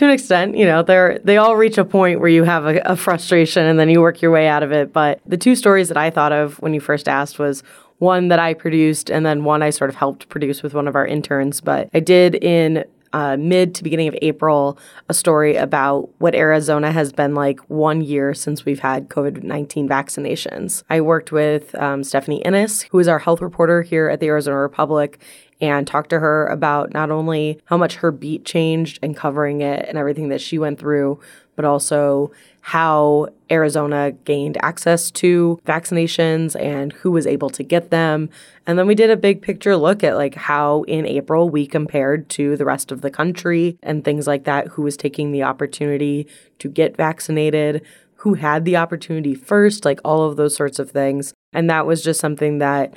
an 0.00 0.10
extent, 0.10 0.56
you 0.56 0.66
know, 0.66 0.82
they're 0.82 1.18
they 1.24 1.38
all 1.38 1.56
reach 1.56 1.78
a 1.78 1.84
point 1.84 2.20
where 2.20 2.28
you 2.28 2.44
have 2.44 2.66
a, 2.66 2.80
a, 2.80 2.96
frustration 2.96 3.64
and 3.64 3.78
then 3.78 3.88
you 3.88 4.00
work 4.00 4.20
your 4.20 4.30
way 4.30 4.46
out 4.46 4.62
of 4.62 4.72
it. 4.72 4.92
But 4.92 5.20
the 5.24 5.38
two 5.38 5.56
stories 5.56 5.88
that 5.88 5.96
I 5.96 6.10
thought 6.10 6.32
of 6.32 6.60
when 6.60 6.74
you 6.74 6.80
first 6.80 7.08
asked 7.08 7.38
was 7.38 7.62
one 7.98 8.28
that 8.28 8.38
I 8.38 8.52
produced 8.52 9.10
and 9.10 9.24
then 9.24 9.44
one 9.44 9.62
I 9.62 9.70
sort 9.70 9.88
of 9.88 9.96
helped 9.96 10.28
produce 10.28 10.62
with 10.62 10.74
one 10.74 10.86
of 10.86 10.96
our 10.96 11.06
interns. 11.06 11.62
But 11.62 11.88
I 11.94 12.00
did 12.00 12.34
in 12.34 12.84
uh, 13.12 13.36
mid 13.36 13.74
to 13.74 13.82
beginning 13.82 14.08
of 14.08 14.16
April 14.22 14.78
a 15.08 15.14
story 15.14 15.56
about 15.56 16.10
what 16.18 16.34
Arizona 16.34 16.92
has 16.92 17.12
been 17.12 17.34
like 17.34 17.58
one 17.68 18.00
year 18.00 18.34
since 18.34 18.64
we've 18.64 18.80
had 18.80 19.08
COVID 19.08 19.42
19 19.42 19.88
vaccinations. 19.88 20.82
I 20.90 21.00
worked 21.00 21.32
with 21.32 21.74
um, 21.76 22.04
Stephanie 22.04 22.42
Innes, 22.42 22.82
who 22.82 22.98
is 22.98 23.08
our 23.08 23.18
health 23.18 23.40
reporter 23.40 23.82
here 23.82 24.08
at 24.08 24.20
the 24.20 24.26
Arizona 24.26 24.58
Republic, 24.58 25.18
and 25.60 25.86
talked 25.86 26.10
to 26.10 26.20
her 26.20 26.46
about 26.46 26.92
not 26.92 27.10
only 27.10 27.60
how 27.66 27.76
much 27.76 27.96
her 27.96 28.10
beat 28.10 28.44
changed 28.44 28.98
and 29.02 29.16
covering 29.16 29.60
it 29.60 29.86
and 29.88 29.98
everything 29.98 30.28
that 30.30 30.40
she 30.40 30.58
went 30.58 30.78
through, 30.78 31.20
but 31.56 31.64
also 31.64 32.30
how 32.62 33.28
Arizona 33.50 34.12
gained 34.24 34.56
access 34.62 35.10
to 35.10 35.60
vaccinations 35.66 36.58
and 36.58 36.92
who 36.92 37.10
was 37.10 37.26
able 37.26 37.50
to 37.50 37.62
get 37.62 37.90
them. 37.90 38.30
And 38.66 38.78
then 38.78 38.86
we 38.86 38.94
did 38.94 39.10
a 39.10 39.16
big 39.16 39.42
picture 39.42 39.76
look 39.76 40.02
at 40.02 40.16
like 40.16 40.34
how 40.34 40.82
in 40.84 41.06
April 41.06 41.50
we 41.50 41.66
compared 41.66 42.28
to 42.30 42.56
the 42.56 42.64
rest 42.64 42.92
of 42.92 43.02
the 43.02 43.10
country 43.10 43.78
and 43.82 44.04
things 44.04 44.26
like 44.26 44.44
that, 44.44 44.68
who 44.68 44.82
was 44.82 44.96
taking 44.96 45.32
the 45.32 45.42
opportunity 45.42 46.26
to 46.60 46.68
get 46.68 46.96
vaccinated, 46.96 47.84
who 48.16 48.34
had 48.34 48.64
the 48.64 48.76
opportunity 48.76 49.34
first, 49.34 49.84
like 49.84 50.00
all 50.04 50.24
of 50.24 50.36
those 50.36 50.54
sorts 50.54 50.78
of 50.78 50.90
things. 50.90 51.34
And 51.52 51.68
that 51.68 51.86
was 51.86 52.02
just 52.02 52.20
something 52.20 52.58
that, 52.58 52.94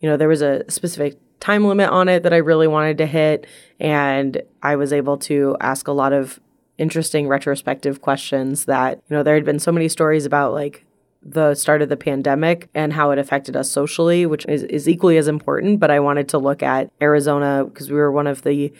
you 0.00 0.08
know, 0.08 0.16
there 0.16 0.28
was 0.28 0.42
a 0.42 0.68
specific 0.70 1.18
time 1.44 1.66
limit 1.66 1.90
on 1.90 2.08
it 2.08 2.22
that 2.22 2.32
I 2.32 2.38
really 2.38 2.66
wanted 2.66 2.96
to 2.98 3.06
hit. 3.06 3.46
And 3.78 4.40
I 4.62 4.76
was 4.76 4.94
able 4.94 5.18
to 5.18 5.56
ask 5.60 5.86
a 5.86 5.92
lot 5.92 6.14
of 6.14 6.40
interesting 6.78 7.28
retrospective 7.28 8.00
questions 8.00 8.64
that, 8.64 9.02
you 9.08 9.16
know, 9.16 9.22
there 9.22 9.34
had 9.34 9.44
been 9.44 9.58
so 9.58 9.70
many 9.70 9.88
stories 9.88 10.24
about 10.24 10.54
like 10.54 10.86
the 11.22 11.54
start 11.54 11.82
of 11.82 11.90
the 11.90 11.98
pandemic 11.98 12.70
and 12.74 12.94
how 12.94 13.10
it 13.10 13.18
affected 13.18 13.56
us 13.56 13.70
socially, 13.70 14.24
which 14.24 14.46
is, 14.46 14.62
is 14.64 14.88
equally 14.88 15.18
as 15.18 15.28
important. 15.28 15.80
But 15.80 15.90
I 15.90 16.00
wanted 16.00 16.30
to 16.30 16.38
look 16.38 16.62
at 16.62 16.90
Arizona 17.02 17.64
because 17.66 17.90
we 17.90 17.96
were 17.96 18.10
one 18.10 18.26
of 18.26 18.42
the 18.42 18.72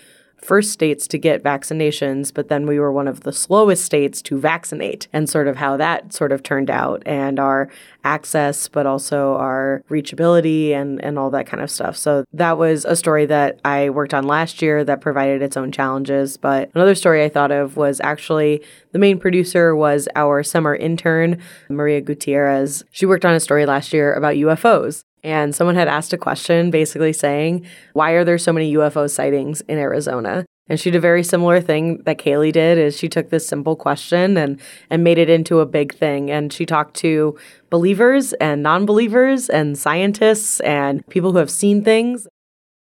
first 0.45 0.73
states 0.73 1.09
to 1.09 1.19
get 1.19 1.43
vaccinations, 1.43 2.33
but 2.33 2.49
then 2.49 2.67
we 2.67 2.79
were 2.79 2.93
one 2.93 3.09
of 3.09 3.21
the 3.21 3.33
slowest 3.33 3.85
states 3.85 4.21
to 4.21 4.39
vaccinate, 4.39 5.09
and 5.13 5.29
sort 5.29 5.49
of 5.49 5.57
how 5.57 5.77
that 5.79 6.13
sort 6.13 6.33
of 6.33 6.43
turned 6.43 6.71
out, 6.71 7.03
and 7.07 7.41
our 7.41 7.71
access, 8.05 8.69
but 8.69 8.85
also 8.85 9.35
our 9.37 9.83
reachability 9.89 10.73
and, 10.73 11.03
and 11.03 11.19
all 11.19 11.31
that 11.31 11.47
kind 11.47 11.63
of 11.63 11.71
stuff. 11.71 11.97
So 11.97 12.25
that 12.35 12.59
was 12.59 12.85
a 12.85 12.95
story 12.95 13.25
that 13.27 13.59
I 13.65 13.89
worked 13.89 14.13
on 14.13 14.27
last 14.27 14.61
year 14.61 14.85
that 14.85 15.01
provided 15.01 15.41
its 15.41 15.57
own 15.57 15.73
challenges. 15.73 16.37
But 16.37 16.71
another 16.75 16.95
story 16.95 17.25
I 17.25 17.31
thought 17.31 17.51
of 17.51 17.79
was 17.79 18.01
actually 18.03 18.63
the 18.93 18.99
main 18.99 19.19
producer 19.19 19.75
was 19.75 20.09
our 20.15 20.43
summer 20.43 20.75
intern, 20.75 21.41
Maria 21.71 22.03
Gutierrez. 22.03 22.85
She 22.91 23.07
worked 23.07 23.25
on 23.25 23.35
a 23.35 23.41
story 23.41 23.65
last 23.65 23.95
year 23.95 24.13
about 24.13 24.35
UFOs. 24.35 25.05
And 25.25 25.55
someone 25.55 25.75
had 25.75 25.89
asked 25.89 26.13
a 26.13 26.19
question 26.19 26.71
basically 26.71 27.15
saying, 27.15 27.67
Why 27.95 28.13
are 28.13 28.25
there 28.25 28.39
so 28.39 28.53
many 28.53 28.75
UFO 28.75 29.11
sightings 29.11 29.63
in 29.63 29.79
Arizona? 29.79 30.45
And 30.69 30.79
she 30.79 30.91
did 30.91 30.99
a 30.99 31.01
very 31.01 31.23
similar 31.23 31.61
thing 31.61 32.03
that 32.05 32.19
Kaely 32.19 32.53
did 32.53 32.79
is 32.79 32.97
she 32.97 33.09
took 33.09 33.31
this 33.31 33.47
simple 33.47 33.75
question 33.75 34.37
and 34.37 34.61
and 34.91 35.03
made 35.03 35.19
it 35.19 35.29
into 35.29 35.61
a 35.61 35.67
big 35.67 35.95
thing. 35.95 36.31
And 36.31 36.53
she 36.53 36.67
talked 36.67 36.95
to 36.97 37.37
believers 37.71 38.35
and 38.35 38.63
non-believers 38.63 39.49
and 39.49 39.79
scientists 39.79 40.61
and 40.61 41.07
people 41.09 41.33
who 41.33 41.39
have 41.39 41.51
seen 41.51 41.83
things. 41.83 42.27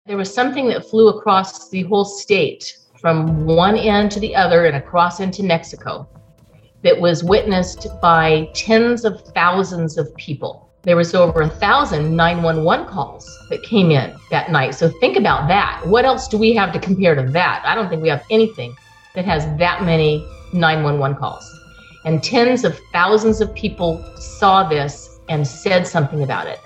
There 0.07 0.17
was 0.17 0.33
something 0.33 0.69
that 0.69 0.88
flew 0.88 1.09
across 1.09 1.71
the 1.71 1.83
whole 1.85 2.05
state 2.05 2.76
from 3.00 3.47
one 3.47 3.76
end 3.76 4.11
to 4.12 4.21
the 4.21 4.35
other 4.35 4.67
and 4.67 4.76
across 4.76 5.21
into 5.21 5.43
Mexico 5.43 6.09
that 6.83 7.00
was 7.00 7.25
witnessed 7.25 7.87
by 8.03 8.49
tens 8.55 9.05
of 9.05 9.21
thousands 9.35 9.99
of 9.99 10.14
people. 10.17 10.63
There 10.85 10.97
was 10.97 11.14
over 11.14 11.41
a 11.41 11.49
thousand 11.49 12.14
911 12.14 12.87
calls 12.87 13.26
that 13.49 13.62
came 13.62 13.91
in 13.91 14.14
that 14.31 14.53
night. 14.53 14.75
So 14.75 14.91
think 15.00 15.17
about 15.17 15.49
that. 15.49 15.83
What 15.87 16.05
else 16.05 16.29
do 16.29 16.37
we 16.37 16.55
have 16.55 16.75
to 16.75 16.79
compare 16.79 17.14
to 17.14 17.23
that? 17.33 17.62
I 17.64 17.75
don't 17.75 17.88
think 17.88 18.03
we 18.03 18.11
have 18.11 18.23
anything 18.31 18.76
that 19.14 19.25
has 19.25 19.47
that 19.59 19.83
many 19.83 20.29
911 20.53 21.17
calls. 21.17 21.50
And 22.05 22.23
tens 22.23 22.64
of 22.64 22.79
thousands 22.93 23.41
of 23.41 23.55
people 23.55 24.05
saw 24.17 24.69
this 24.69 25.21
and 25.31 25.47
said 25.47 25.87
something 25.87 26.23
about 26.23 26.47
it. 26.47 26.61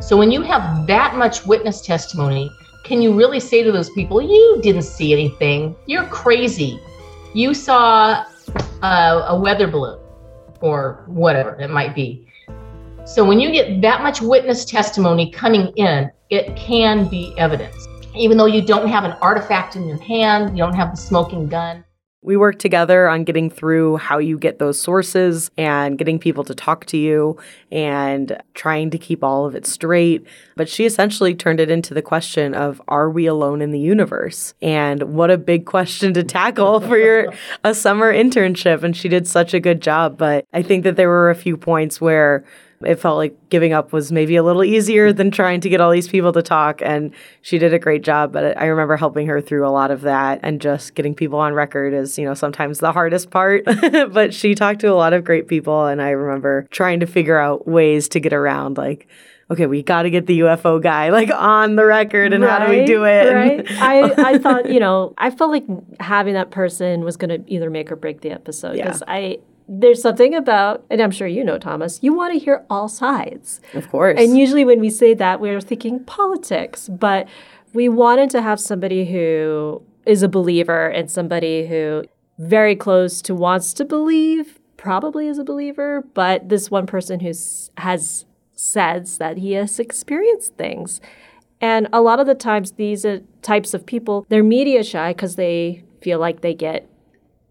So 0.00 0.16
when 0.16 0.32
you 0.32 0.42
have 0.42 0.88
that 0.88 1.14
much 1.14 1.46
witness 1.46 1.80
testimony, 1.80 2.50
can 2.82 3.00
you 3.00 3.14
really 3.14 3.38
say 3.38 3.62
to 3.62 3.70
those 3.70 3.88
people, 3.90 4.20
you 4.20 4.58
didn't 4.62 4.82
see 4.82 5.12
anything? 5.12 5.76
You're 5.86 6.06
crazy. 6.06 6.80
You 7.34 7.54
saw 7.54 8.24
a, 8.82 9.24
a 9.28 9.38
weather 9.38 9.68
balloon 9.68 10.00
or 10.60 11.04
whatever 11.06 11.54
it 11.60 11.70
might 11.70 11.94
be. 11.94 12.26
So 13.06 13.22
when 13.22 13.38
you 13.38 13.52
get 13.52 13.82
that 13.82 14.02
much 14.02 14.22
witness 14.22 14.64
testimony 14.64 15.30
coming 15.30 15.72
in, 15.76 16.10
it 16.30 16.56
can 16.56 17.06
be 17.06 17.34
evidence. 17.36 17.86
Even 18.16 18.38
though 18.38 18.46
you 18.46 18.62
don't 18.62 18.88
have 18.88 19.04
an 19.04 19.12
artifact 19.20 19.76
in 19.76 19.86
your 19.86 20.00
hand, 20.00 20.56
you 20.56 20.64
don't 20.64 20.74
have 20.74 20.90
the 20.90 20.96
smoking 20.96 21.46
gun. 21.46 21.84
We 22.22 22.38
work 22.38 22.58
together 22.58 23.06
on 23.06 23.24
getting 23.24 23.50
through 23.50 23.98
how 23.98 24.16
you 24.16 24.38
get 24.38 24.58
those 24.58 24.80
sources 24.80 25.50
and 25.58 25.98
getting 25.98 26.18
people 26.18 26.42
to 26.44 26.54
talk 26.54 26.86
to 26.86 26.96
you 26.96 27.38
and 27.70 28.40
trying 28.54 28.88
to 28.88 28.96
keep 28.96 29.22
all 29.22 29.44
of 29.44 29.54
it 29.54 29.66
straight. 29.66 30.26
But 30.56 30.70
she 30.70 30.86
essentially 30.86 31.34
turned 31.34 31.60
it 31.60 31.70
into 31.70 31.92
the 31.92 32.00
question 32.00 32.54
of 32.54 32.80
are 32.88 33.10
we 33.10 33.26
alone 33.26 33.60
in 33.60 33.72
the 33.72 33.78
universe? 33.78 34.54
And 34.62 35.02
what 35.14 35.30
a 35.30 35.36
big 35.36 35.66
question 35.66 36.14
to 36.14 36.24
tackle 36.24 36.80
for 36.80 36.96
your 36.96 37.34
a 37.64 37.74
summer 37.74 38.10
internship 38.10 38.82
and 38.82 38.96
she 38.96 39.10
did 39.10 39.28
such 39.28 39.52
a 39.52 39.60
good 39.60 39.82
job, 39.82 40.16
but 40.16 40.46
I 40.54 40.62
think 40.62 40.84
that 40.84 40.96
there 40.96 41.10
were 41.10 41.28
a 41.28 41.34
few 41.34 41.58
points 41.58 42.00
where 42.00 42.46
it 42.86 43.00
felt 43.00 43.16
like 43.16 43.36
giving 43.48 43.72
up 43.72 43.92
was 43.92 44.12
maybe 44.12 44.36
a 44.36 44.42
little 44.42 44.64
easier 44.64 45.12
than 45.12 45.30
trying 45.30 45.60
to 45.60 45.68
get 45.68 45.80
all 45.80 45.90
these 45.90 46.08
people 46.08 46.32
to 46.32 46.42
talk. 46.42 46.80
And 46.82 47.12
she 47.42 47.58
did 47.58 47.74
a 47.74 47.78
great 47.78 48.02
job. 48.02 48.32
But 48.32 48.56
I 48.58 48.66
remember 48.66 48.96
helping 48.96 49.26
her 49.26 49.40
through 49.40 49.66
a 49.66 49.70
lot 49.70 49.90
of 49.90 50.02
that 50.02 50.40
and 50.42 50.60
just 50.60 50.94
getting 50.94 51.14
people 51.14 51.38
on 51.38 51.54
record 51.54 51.94
is, 51.94 52.18
you 52.18 52.24
know, 52.24 52.34
sometimes 52.34 52.78
the 52.78 52.92
hardest 52.92 53.30
part. 53.30 53.64
but 54.12 54.34
she 54.34 54.54
talked 54.54 54.80
to 54.80 54.92
a 54.92 54.94
lot 54.94 55.12
of 55.12 55.24
great 55.24 55.48
people. 55.48 55.86
And 55.86 56.00
I 56.00 56.10
remember 56.10 56.66
trying 56.70 57.00
to 57.00 57.06
figure 57.06 57.38
out 57.38 57.66
ways 57.66 58.08
to 58.10 58.20
get 58.20 58.32
around 58.32 58.76
like, 58.76 59.08
okay, 59.50 59.66
we 59.66 59.82
got 59.82 60.02
to 60.02 60.10
get 60.10 60.26
the 60.26 60.40
UFO 60.40 60.82
guy 60.82 61.10
like 61.10 61.30
on 61.30 61.76
the 61.76 61.84
record 61.84 62.32
and 62.32 62.42
right, 62.42 62.60
how 62.60 62.66
do 62.66 62.72
we 62.72 62.84
do 62.84 63.04
it? 63.04 63.32
Right. 63.32 63.70
I, 63.80 64.30
I 64.30 64.38
thought, 64.38 64.70
you 64.70 64.80
know, 64.80 65.14
I 65.18 65.30
felt 65.30 65.50
like 65.50 65.64
having 66.00 66.34
that 66.34 66.50
person 66.50 67.04
was 67.04 67.16
going 67.16 67.28
to 67.28 67.52
either 67.52 67.70
make 67.70 67.92
or 67.92 67.96
break 67.96 68.22
the 68.22 68.30
episode 68.30 68.76
because 68.76 69.02
yeah. 69.06 69.12
I, 69.12 69.38
there's 69.68 70.02
something 70.02 70.34
about, 70.34 70.84
and 70.90 71.00
I'm 71.00 71.10
sure 71.10 71.26
you 71.26 71.42
know, 71.42 71.58
Thomas, 71.58 71.98
you 72.02 72.12
want 72.12 72.34
to 72.34 72.38
hear 72.38 72.64
all 72.68 72.88
sides. 72.88 73.60
Of 73.72 73.88
course. 73.88 74.18
And 74.18 74.36
usually 74.36 74.64
when 74.64 74.80
we 74.80 74.90
say 74.90 75.14
that, 75.14 75.40
we're 75.40 75.60
thinking 75.60 76.04
politics, 76.04 76.88
but 76.88 77.28
we 77.72 77.88
wanted 77.88 78.30
to 78.30 78.42
have 78.42 78.60
somebody 78.60 79.04
who 79.10 79.82
is 80.06 80.22
a 80.22 80.28
believer 80.28 80.88
and 80.88 81.10
somebody 81.10 81.66
who 81.66 82.04
very 82.38 82.76
close 82.76 83.22
to 83.22 83.34
wants 83.34 83.72
to 83.74 83.84
believe, 83.84 84.60
probably 84.76 85.28
is 85.28 85.38
a 85.38 85.44
believer, 85.44 86.04
but 86.14 86.48
this 86.48 86.70
one 86.70 86.86
person 86.86 87.20
who 87.20 87.32
has 87.78 88.26
says 88.56 89.18
that 89.18 89.38
he 89.38 89.52
has 89.52 89.78
experienced 89.80 90.54
things. 90.56 91.00
And 91.60 91.88
a 91.92 92.02
lot 92.02 92.20
of 92.20 92.26
the 92.26 92.34
times, 92.34 92.72
these 92.72 93.06
types 93.40 93.72
of 93.72 93.86
people, 93.86 94.26
they're 94.28 94.44
media 94.44 94.84
shy 94.84 95.12
because 95.12 95.36
they 95.36 95.84
feel 96.02 96.18
like 96.18 96.42
they 96.42 96.54
get 96.54 96.88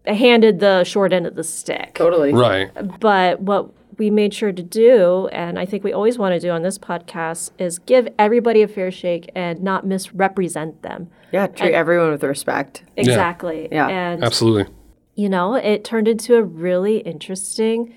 handed 0.06 0.60
the 0.60 0.84
short 0.84 1.12
end 1.12 1.26
of 1.26 1.34
the 1.34 1.44
stick. 1.44 1.94
Totally. 1.94 2.32
Right. 2.32 2.70
But 3.00 3.40
what 3.40 3.70
we 3.98 4.10
made 4.10 4.34
sure 4.34 4.52
to 4.52 4.62
do, 4.62 5.28
and 5.28 5.58
I 5.58 5.66
think 5.66 5.84
we 5.84 5.92
always 5.92 6.18
want 6.18 6.34
to 6.34 6.40
do 6.40 6.50
on 6.50 6.62
this 6.62 6.78
podcast, 6.78 7.50
is 7.58 7.78
give 7.78 8.08
everybody 8.18 8.62
a 8.62 8.68
fair 8.68 8.90
shake 8.90 9.30
and 9.34 9.62
not 9.62 9.86
misrepresent 9.86 10.82
them. 10.82 11.08
Yeah, 11.32 11.46
treat 11.46 11.68
and, 11.68 11.74
everyone 11.74 12.10
with 12.10 12.22
respect. 12.22 12.82
Exactly. 12.96 13.68
Yeah. 13.70 13.88
And, 13.88 14.24
Absolutely. 14.24 14.72
You 15.14 15.28
know, 15.28 15.54
it 15.54 15.84
turned 15.84 16.08
into 16.08 16.36
a 16.36 16.42
really 16.42 16.98
interesting 16.98 17.94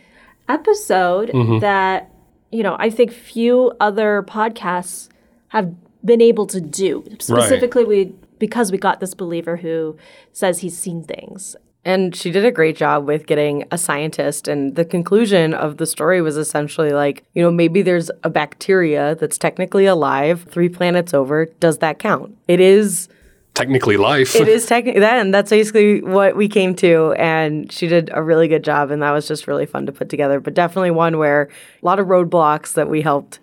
episode 0.48 1.30
mm-hmm. 1.30 1.60
that, 1.60 2.12
you 2.52 2.64
know, 2.64 2.76
I 2.80 2.90
think 2.90 3.12
few 3.12 3.74
other 3.80 4.24
podcasts 4.28 5.10
have 5.50 5.74
been 6.06 6.22
able 6.22 6.46
to 6.48 6.62
do. 6.62 7.04
Specifically, 7.20 7.84
right. 7.84 8.08
we 8.08 8.16
because 8.40 8.72
we 8.72 8.78
got 8.78 9.00
this 9.00 9.16
believer 9.16 9.58
who 9.58 9.98
says 10.32 10.60
he's 10.60 10.78
seen 10.78 11.04
things. 11.04 11.56
And 11.88 12.14
she 12.14 12.32
did 12.32 12.44
a 12.44 12.52
great 12.52 12.76
job 12.76 13.06
with 13.06 13.28
getting 13.28 13.64
a 13.72 13.78
scientist. 13.78 14.50
And 14.50 14.76
the 14.76 14.84
conclusion 14.84 15.54
of 15.54 15.78
the 15.78 15.86
story 15.86 16.22
was 16.22 16.36
essentially 16.36 16.92
like, 16.92 17.24
you 17.34 17.42
know, 17.42 17.50
maybe 17.50 17.82
there's 17.82 18.12
a 18.26 18.30
bacteria 18.30 19.16
that's 19.16 19.38
technically 19.38 19.86
alive 19.86 20.46
three 20.50 20.68
planets 20.68 21.14
over. 21.14 21.46
Does 21.62 21.78
that 21.78 21.98
count? 21.98 22.38
It 22.50 22.60
is 22.60 23.08
technically 23.54 23.96
life. 23.96 24.36
it 24.36 24.50
is 24.50 24.66
technically 24.66 25.00
that, 25.00 25.18
and 25.18 25.34
that's 25.34 25.50
basically 25.50 26.02
what 26.02 26.36
we 26.36 26.50
came 26.50 26.76
to. 26.76 27.14
And 27.14 27.72
she 27.72 27.88
did 27.88 28.10
a 28.14 28.22
really 28.22 28.50
good 28.50 28.66
job, 28.66 28.92
and 28.92 29.02
that 29.02 29.12
was 29.12 29.26
just 29.26 29.48
really 29.48 29.66
fun 29.66 29.86
to 29.86 29.94
put 29.94 30.10
together. 30.10 30.42
But 30.42 30.56
definitely 30.56 30.92
one 30.92 31.18
where 31.18 31.44
a 31.82 31.86
lot 31.86 32.00
of 32.00 32.08
roadblocks 32.08 32.74
that 32.74 32.90
we 32.90 33.02
helped 33.02 33.40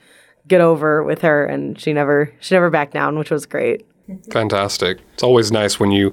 get 0.46 0.60
over 0.60 1.02
with 1.02 1.22
her, 1.22 1.46
and 1.46 1.80
she 1.80 1.94
never 1.94 2.30
she 2.40 2.54
never 2.54 2.68
backed 2.68 2.92
down, 2.92 3.18
which 3.18 3.30
was 3.30 3.46
great. 3.46 3.86
Fantastic. 4.30 4.98
It's 5.14 5.22
always 5.22 5.50
nice 5.50 5.80
when 5.80 5.90
you 5.90 6.12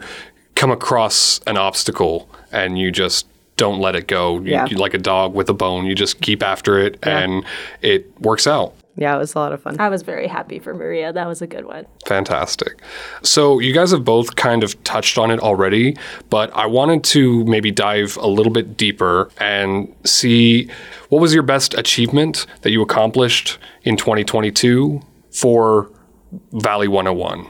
come 0.62 0.70
across 0.70 1.40
an 1.48 1.58
obstacle 1.58 2.30
and 2.52 2.78
you 2.78 2.92
just 2.92 3.26
don't 3.58 3.80
let 3.80 3.96
it 3.96 4.06
go. 4.06 4.40
You, 4.40 4.52
yeah. 4.52 4.68
you, 4.68 4.78
like 4.78 4.94
a 4.94 5.00
dog 5.00 5.34
with 5.34 5.50
a 5.50 5.56
bone, 5.56 5.88
you 5.88 5.96
just 5.96 6.22
keep 6.22 6.44
after 6.44 6.78
it 6.78 7.00
yeah. 7.04 7.18
and 7.18 7.44
it 7.82 8.22
works 8.22 8.46
out. 8.46 8.76
Yeah, 8.96 9.16
it 9.16 9.18
was 9.18 9.34
a 9.34 9.40
lot 9.40 9.54
of 9.54 9.64
fun. 9.64 9.78
I 9.80 9.90
was 9.90 10.04
very 10.04 10.28
happy 10.28 10.60
for 10.60 10.76
Maria. 10.76 11.12
That 11.12 11.28
was 11.28 11.42
a 11.42 11.48
good 11.48 11.66
one. 11.66 11.88
Fantastic. 12.06 12.80
So, 13.24 13.58
you 13.58 13.74
guys 13.74 13.90
have 13.90 14.06
both 14.06 14.36
kind 14.36 14.64
of 14.64 14.82
touched 14.84 15.18
on 15.18 15.32
it 15.32 15.40
already, 15.40 15.98
but 16.30 16.56
I 16.56 16.68
wanted 16.68 17.04
to 17.06 17.44
maybe 17.46 17.72
dive 17.72 18.16
a 18.18 18.28
little 18.28 18.52
bit 18.52 18.78
deeper 18.78 19.32
and 19.40 19.92
see 20.04 20.70
what 21.10 21.22
was 21.22 21.34
your 21.34 21.42
best 21.42 21.74
achievement 21.74 22.46
that 22.62 22.70
you 22.70 22.84
accomplished 22.84 23.58
in 23.82 23.98
2022 23.98 25.02
for 25.32 25.90
Valley 26.52 26.88
101? 26.88 27.48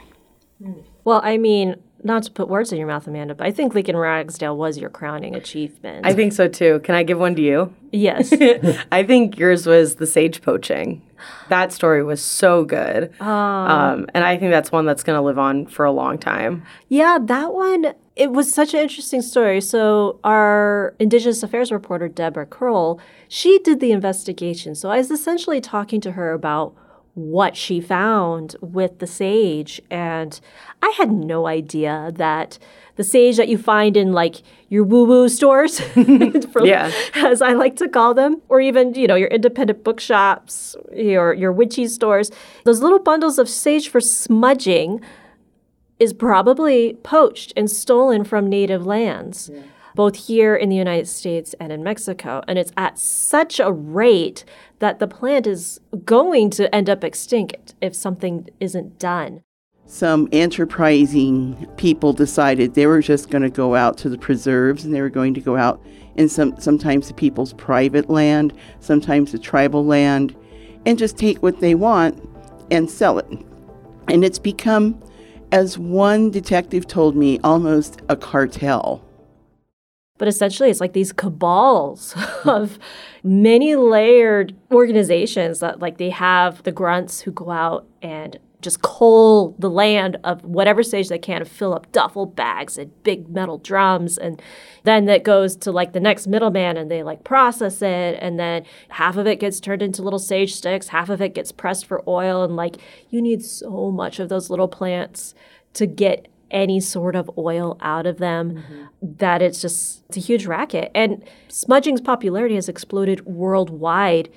Well, 1.04 1.20
I 1.24 1.36
mean, 1.36 1.76
not 2.04 2.24
to 2.24 2.30
put 2.30 2.48
words 2.48 2.72
in 2.72 2.78
your 2.78 2.86
mouth, 2.86 3.06
Amanda, 3.06 3.34
but 3.34 3.46
I 3.46 3.50
think 3.50 3.74
Lincoln 3.74 3.96
Ragsdale 3.96 4.56
was 4.56 4.78
your 4.78 4.90
crowning 4.90 5.34
achievement. 5.34 6.06
I 6.06 6.12
think 6.12 6.32
so 6.32 6.48
too. 6.48 6.80
Can 6.80 6.94
I 6.94 7.02
give 7.02 7.18
one 7.18 7.34
to 7.36 7.42
you? 7.42 7.72
Yes. 7.92 8.32
I 8.92 9.02
think 9.02 9.38
yours 9.38 9.66
was 9.66 9.96
the 9.96 10.06
sage 10.06 10.42
poaching. 10.42 11.02
That 11.48 11.72
story 11.72 12.02
was 12.02 12.22
so 12.22 12.64
good. 12.64 13.12
Um, 13.20 13.28
um, 13.28 14.06
and 14.14 14.24
I 14.24 14.36
think 14.36 14.50
that's 14.50 14.72
one 14.72 14.86
that's 14.86 15.02
going 15.02 15.16
to 15.16 15.22
live 15.22 15.38
on 15.38 15.66
for 15.66 15.84
a 15.84 15.92
long 15.92 16.18
time. 16.18 16.64
Yeah, 16.88 17.18
that 17.22 17.52
one, 17.52 17.94
it 18.16 18.32
was 18.32 18.52
such 18.52 18.74
an 18.74 18.80
interesting 18.80 19.22
story. 19.22 19.60
So, 19.60 20.18
our 20.24 20.94
Indigenous 20.98 21.42
Affairs 21.42 21.70
reporter, 21.70 22.08
Debra 22.08 22.46
Krol, 22.46 22.98
she 23.28 23.58
did 23.60 23.80
the 23.80 23.92
investigation. 23.92 24.74
So, 24.74 24.90
I 24.90 24.96
was 24.98 25.10
essentially 25.10 25.60
talking 25.60 26.00
to 26.00 26.12
her 26.12 26.32
about 26.32 26.74
what 27.14 27.56
she 27.56 27.80
found 27.80 28.56
with 28.60 28.98
the 28.98 29.06
sage. 29.06 29.80
And 29.90 30.40
I 30.82 30.94
had 30.96 31.10
no 31.10 31.46
idea 31.46 32.10
that 32.14 32.58
the 32.96 33.04
sage 33.04 33.36
that 33.36 33.48
you 33.48 33.58
find 33.58 33.96
in 33.96 34.12
like 34.12 34.42
your 34.68 34.84
woo 34.84 35.04
woo 35.04 35.28
stores, 35.28 35.80
for, 36.52 36.64
yeah. 36.64 36.90
as 37.14 37.42
I 37.42 37.52
like 37.52 37.76
to 37.76 37.88
call 37.88 38.14
them, 38.14 38.40
or 38.48 38.60
even, 38.60 38.94
you 38.94 39.06
know, 39.06 39.14
your 39.14 39.28
independent 39.28 39.84
bookshops, 39.84 40.74
your, 40.94 41.34
your 41.34 41.52
witchy 41.52 41.86
stores, 41.86 42.30
those 42.64 42.80
little 42.80 42.98
bundles 42.98 43.38
of 43.38 43.48
sage 43.48 43.88
for 43.88 44.00
smudging 44.00 45.00
is 45.98 46.12
probably 46.12 46.94
poached 47.02 47.52
and 47.56 47.70
stolen 47.70 48.24
from 48.24 48.48
native 48.48 48.86
lands. 48.86 49.50
Yeah 49.52 49.62
both 49.94 50.16
here 50.16 50.54
in 50.54 50.68
the 50.68 50.76
United 50.76 51.08
States 51.08 51.54
and 51.60 51.72
in 51.72 51.82
Mexico. 51.82 52.42
And 52.48 52.58
it's 52.58 52.72
at 52.76 52.98
such 52.98 53.60
a 53.60 53.72
rate 53.72 54.44
that 54.78 54.98
the 54.98 55.06
plant 55.06 55.46
is 55.46 55.80
going 56.04 56.50
to 56.50 56.74
end 56.74 56.90
up 56.90 57.04
extinct 57.04 57.74
if 57.80 57.94
something 57.94 58.48
isn't 58.60 58.98
done. 58.98 59.42
Some 59.86 60.28
enterprising 60.32 61.68
people 61.76 62.12
decided 62.12 62.74
they 62.74 62.86
were 62.86 63.02
just 63.02 63.30
going 63.30 63.42
to 63.42 63.50
go 63.50 63.74
out 63.74 63.98
to 63.98 64.08
the 64.08 64.16
preserves 64.16 64.84
and 64.84 64.94
they 64.94 65.00
were 65.00 65.10
going 65.10 65.34
to 65.34 65.40
go 65.40 65.56
out 65.56 65.82
in 66.16 66.28
some 66.28 66.58
sometimes 66.58 67.08
the 67.08 67.14
people's 67.14 67.52
private 67.54 68.08
land, 68.08 68.52
sometimes 68.80 69.32
the 69.32 69.38
tribal 69.38 69.84
land, 69.84 70.36
and 70.86 70.98
just 70.98 71.18
take 71.18 71.42
what 71.42 71.60
they 71.60 71.74
want 71.74 72.28
and 72.70 72.90
sell 72.90 73.18
it. 73.18 73.26
And 74.08 74.24
it's 74.24 74.38
become 74.38 75.02
as 75.52 75.78
one 75.78 76.30
detective 76.30 76.86
told 76.86 77.14
me, 77.14 77.38
almost 77.44 78.00
a 78.08 78.16
cartel. 78.16 79.04
But 80.22 80.28
essentially, 80.28 80.70
it's 80.70 80.80
like 80.80 80.92
these 80.92 81.12
cabals 81.12 82.14
of 82.44 82.78
many 83.24 83.74
layered 83.74 84.54
organizations 84.70 85.58
that, 85.58 85.80
like, 85.80 85.98
they 85.98 86.10
have 86.10 86.62
the 86.62 86.70
grunts 86.70 87.22
who 87.22 87.32
go 87.32 87.50
out 87.50 87.88
and 88.02 88.38
just 88.60 88.82
coal 88.82 89.56
the 89.58 89.68
land 89.68 90.18
of 90.22 90.44
whatever 90.44 90.84
stage 90.84 91.08
they 91.08 91.18
can 91.18 91.44
fill 91.44 91.74
up 91.74 91.90
duffel 91.90 92.24
bags 92.24 92.78
and 92.78 92.92
big 93.02 93.30
metal 93.30 93.58
drums. 93.58 94.16
And 94.16 94.40
then 94.84 95.06
that 95.06 95.24
goes 95.24 95.56
to 95.56 95.72
like 95.72 95.92
the 95.92 95.98
next 95.98 96.28
middleman 96.28 96.76
and 96.76 96.88
they 96.88 97.02
like 97.02 97.24
process 97.24 97.82
it. 97.82 98.16
And 98.20 98.38
then 98.38 98.64
half 98.90 99.16
of 99.16 99.26
it 99.26 99.40
gets 99.40 99.58
turned 99.58 99.82
into 99.82 100.02
little 100.02 100.20
sage 100.20 100.54
sticks, 100.54 100.86
half 100.86 101.08
of 101.08 101.20
it 101.20 101.34
gets 101.34 101.50
pressed 101.50 101.84
for 101.84 102.08
oil. 102.08 102.44
And 102.44 102.54
like 102.54 102.76
you 103.10 103.20
need 103.20 103.44
so 103.44 103.90
much 103.90 104.20
of 104.20 104.28
those 104.28 104.50
little 104.50 104.68
plants 104.68 105.34
to 105.74 105.84
get 105.84 106.28
any 106.52 106.78
sort 106.78 107.16
of 107.16 107.30
oil 107.36 107.76
out 107.80 108.06
of 108.06 108.18
them 108.18 108.52
mm-hmm. 108.52 108.84
that 109.00 109.42
it's 109.42 109.60
just 109.60 110.04
it's 110.08 110.18
a 110.18 110.20
huge 110.20 110.46
racket. 110.46 110.90
And 110.94 111.24
smudging's 111.48 112.00
popularity 112.00 112.54
has 112.54 112.68
exploded 112.68 113.26
worldwide 113.26 114.28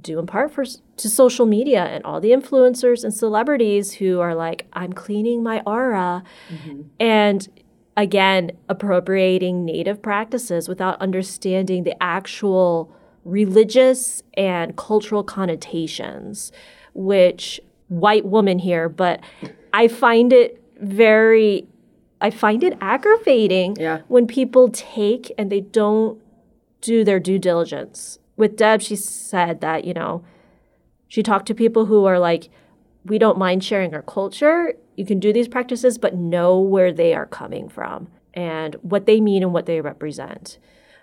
due 0.00 0.18
in 0.18 0.26
part 0.26 0.50
for 0.50 0.64
to 0.64 1.08
social 1.08 1.46
media 1.46 1.84
and 1.84 2.04
all 2.04 2.20
the 2.20 2.30
influencers 2.30 3.04
and 3.04 3.14
celebrities 3.14 3.94
who 3.94 4.20
are 4.20 4.34
like 4.34 4.66
i'm 4.74 4.92
cleaning 4.92 5.42
my 5.42 5.60
aura 5.66 6.22
mm-hmm. 6.50 6.82
and 7.00 7.48
again 7.96 8.52
appropriating 8.68 9.64
native 9.64 10.02
practices 10.02 10.68
without 10.68 11.00
understanding 11.00 11.84
the 11.84 12.02
actual 12.02 12.94
religious 13.24 14.22
and 14.34 14.76
cultural 14.76 15.24
connotations 15.24 16.52
which 16.94 17.60
white 17.88 18.26
woman 18.26 18.58
here 18.58 18.88
but 18.88 19.20
i 19.72 19.88
find 19.88 20.32
it 20.32 20.62
very 20.80 21.66
i 22.20 22.30
find 22.30 22.62
it 22.62 22.76
aggravating 22.80 23.76
yeah. 23.78 24.00
when 24.08 24.26
people 24.26 24.68
take 24.70 25.32
and 25.36 25.50
they 25.50 25.60
don't 25.60 26.20
do 26.80 27.04
their 27.04 27.18
due 27.20 27.38
diligence 27.38 28.18
with 28.38 28.56
Deb, 28.56 28.80
she 28.80 28.96
said 28.96 29.60
that, 29.60 29.84
you 29.84 29.92
know, 29.92 30.24
she 31.08 31.22
talked 31.22 31.46
to 31.46 31.54
people 31.54 31.86
who 31.86 32.06
are 32.06 32.20
like, 32.20 32.48
we 33.04 33.18
don't 33.18 33.36
mind 33.36 33.64
sharing 33.64 33.92
our 33.94 34.02
culture. 34.02 34.74
You 34.94 35.04
can 35.04 35.18
do 35.18 35.32
these 35.32 35.48
practices, 35.48 35.98
but 35.98 36.14
know 36.14 36.58
where 36.58 36.92
they 36.92 37.14
are 37.14 37.26
coming 37.26 37.68
from 37.68 38.08
and 38.32 38.76
what 38.76 39.06
they 39.06 39.20
mean 39.20 39.42
and 39.42 39.52
what 39.52 39.66
they 39.66 39.80
represent. 39.80 40.58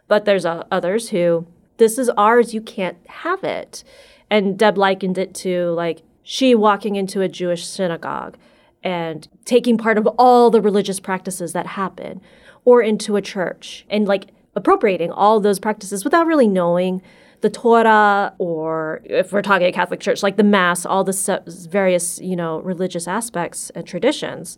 But 0.08 0.24
there's 0.24 0.46
uh, 0.46 0.64
others 0.72 1.10
who, 1.10 1.46
this 1.78 1.98
is 1.98 2.10
ours, 2.12 2.54
you 2.54 2.62
can't 2.62 2.98
have 3.08 3.44
it. 3.44 3.84
And 4.30 4.58
Deb 4.58 4.78
likened 4.78 5.18
it 5.18 5.34
to 5.36 5.72
like 5.72 6.04
she 6.24 6.56
walking 6.56 6.96
into 6.96 7.22
a 7.22 7.28
Jewish 7.28 7.68
synagogue 7.68 8.38
and 8.86 9.28
taking 9.44 9.78
part 9.78 9.98
of 9.98 10.08
all 10.18 10.50
the 10.50 10.62
religious 10.62 11.02
practices 11.02 11.52
that 11.52 11.66
happen, 11.66 12.22
or 12.64 12.82
into 12.82 13.18
a 13.18 13.22
church 13.22 13.86
and 13.90 14.08
like 14.08 14.28
appropriating 14.56 15.12
all 15.12 15.42
those 15.42 15.60
practices 15.60 16.06
without 16.06 16.26
really 16.26 16.48
knowing 16.48 17.02
the 17.42 17.50
Torah, 17.50 18.34
or 18.38 19.02
if 19.04 19.34
we're 19.34 19.42
talking 19.42 19.68
a 19.68 19.72
Catholic 19.72 20.00
Church, 20.00 20.24
like 20.24 20.38
the 20.38 20.44
Mass, 20.44 20.86
all 20.86 21.04
the 21.04 21.44
various, 21.70 22.20
you 22.20 22.36
know, 22.36 22.62
religious 22.62 23.08
aspects 23.08 23.70
and 23.72 23.86
traditions, 23.86 24.58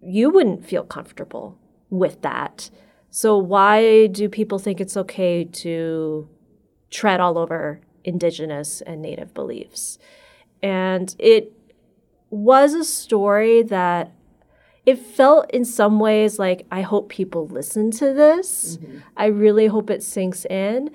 you 0.00 0.30
wouldn't 0.30 0.64
feel 0.64 0.82
comfortable 0.82 1.58
with 1.90 2.22
that. 2.22 2.70
So 3.10 3.36
why 3.36 4.06
do 4.06 4.28
people 4.28 4.58
think 4.58 4.80
it's 4.80 4.96
okay 4.96 5.44
to 5.44 6.28
tread 6.90 7.20
all 7.20 7.36
over 7.36 7.80
indigenous 8.02 8.80
and 8.80 9.02
native 9.02 9.34
beliefs? 9.34 9.98
And 10.62 11.14
it 11.18 11.52
was 12.30 12.74
a 12.74 12.84
story 12.84 13.62
that 13.62 14.12
it 14.84 14.98
felt 14.98 15.50
in 15.50 15.64
some 15.64 15.98
ways 15.98 16.38
like 16.38 16.66
I 16.70 16.82
hope 16.82 17.08
people 17.08 17.46
listen 17.48 17.90
to 17.92 18.12
this. 18.12 18.76
Mm-hmm. 18.76 18.98
I 19.16 19.26
really 19.26 19.66
hope 19.66 19.90
it 19.90 20.02
sinks 20.02 20.44
in. 20.46 20.90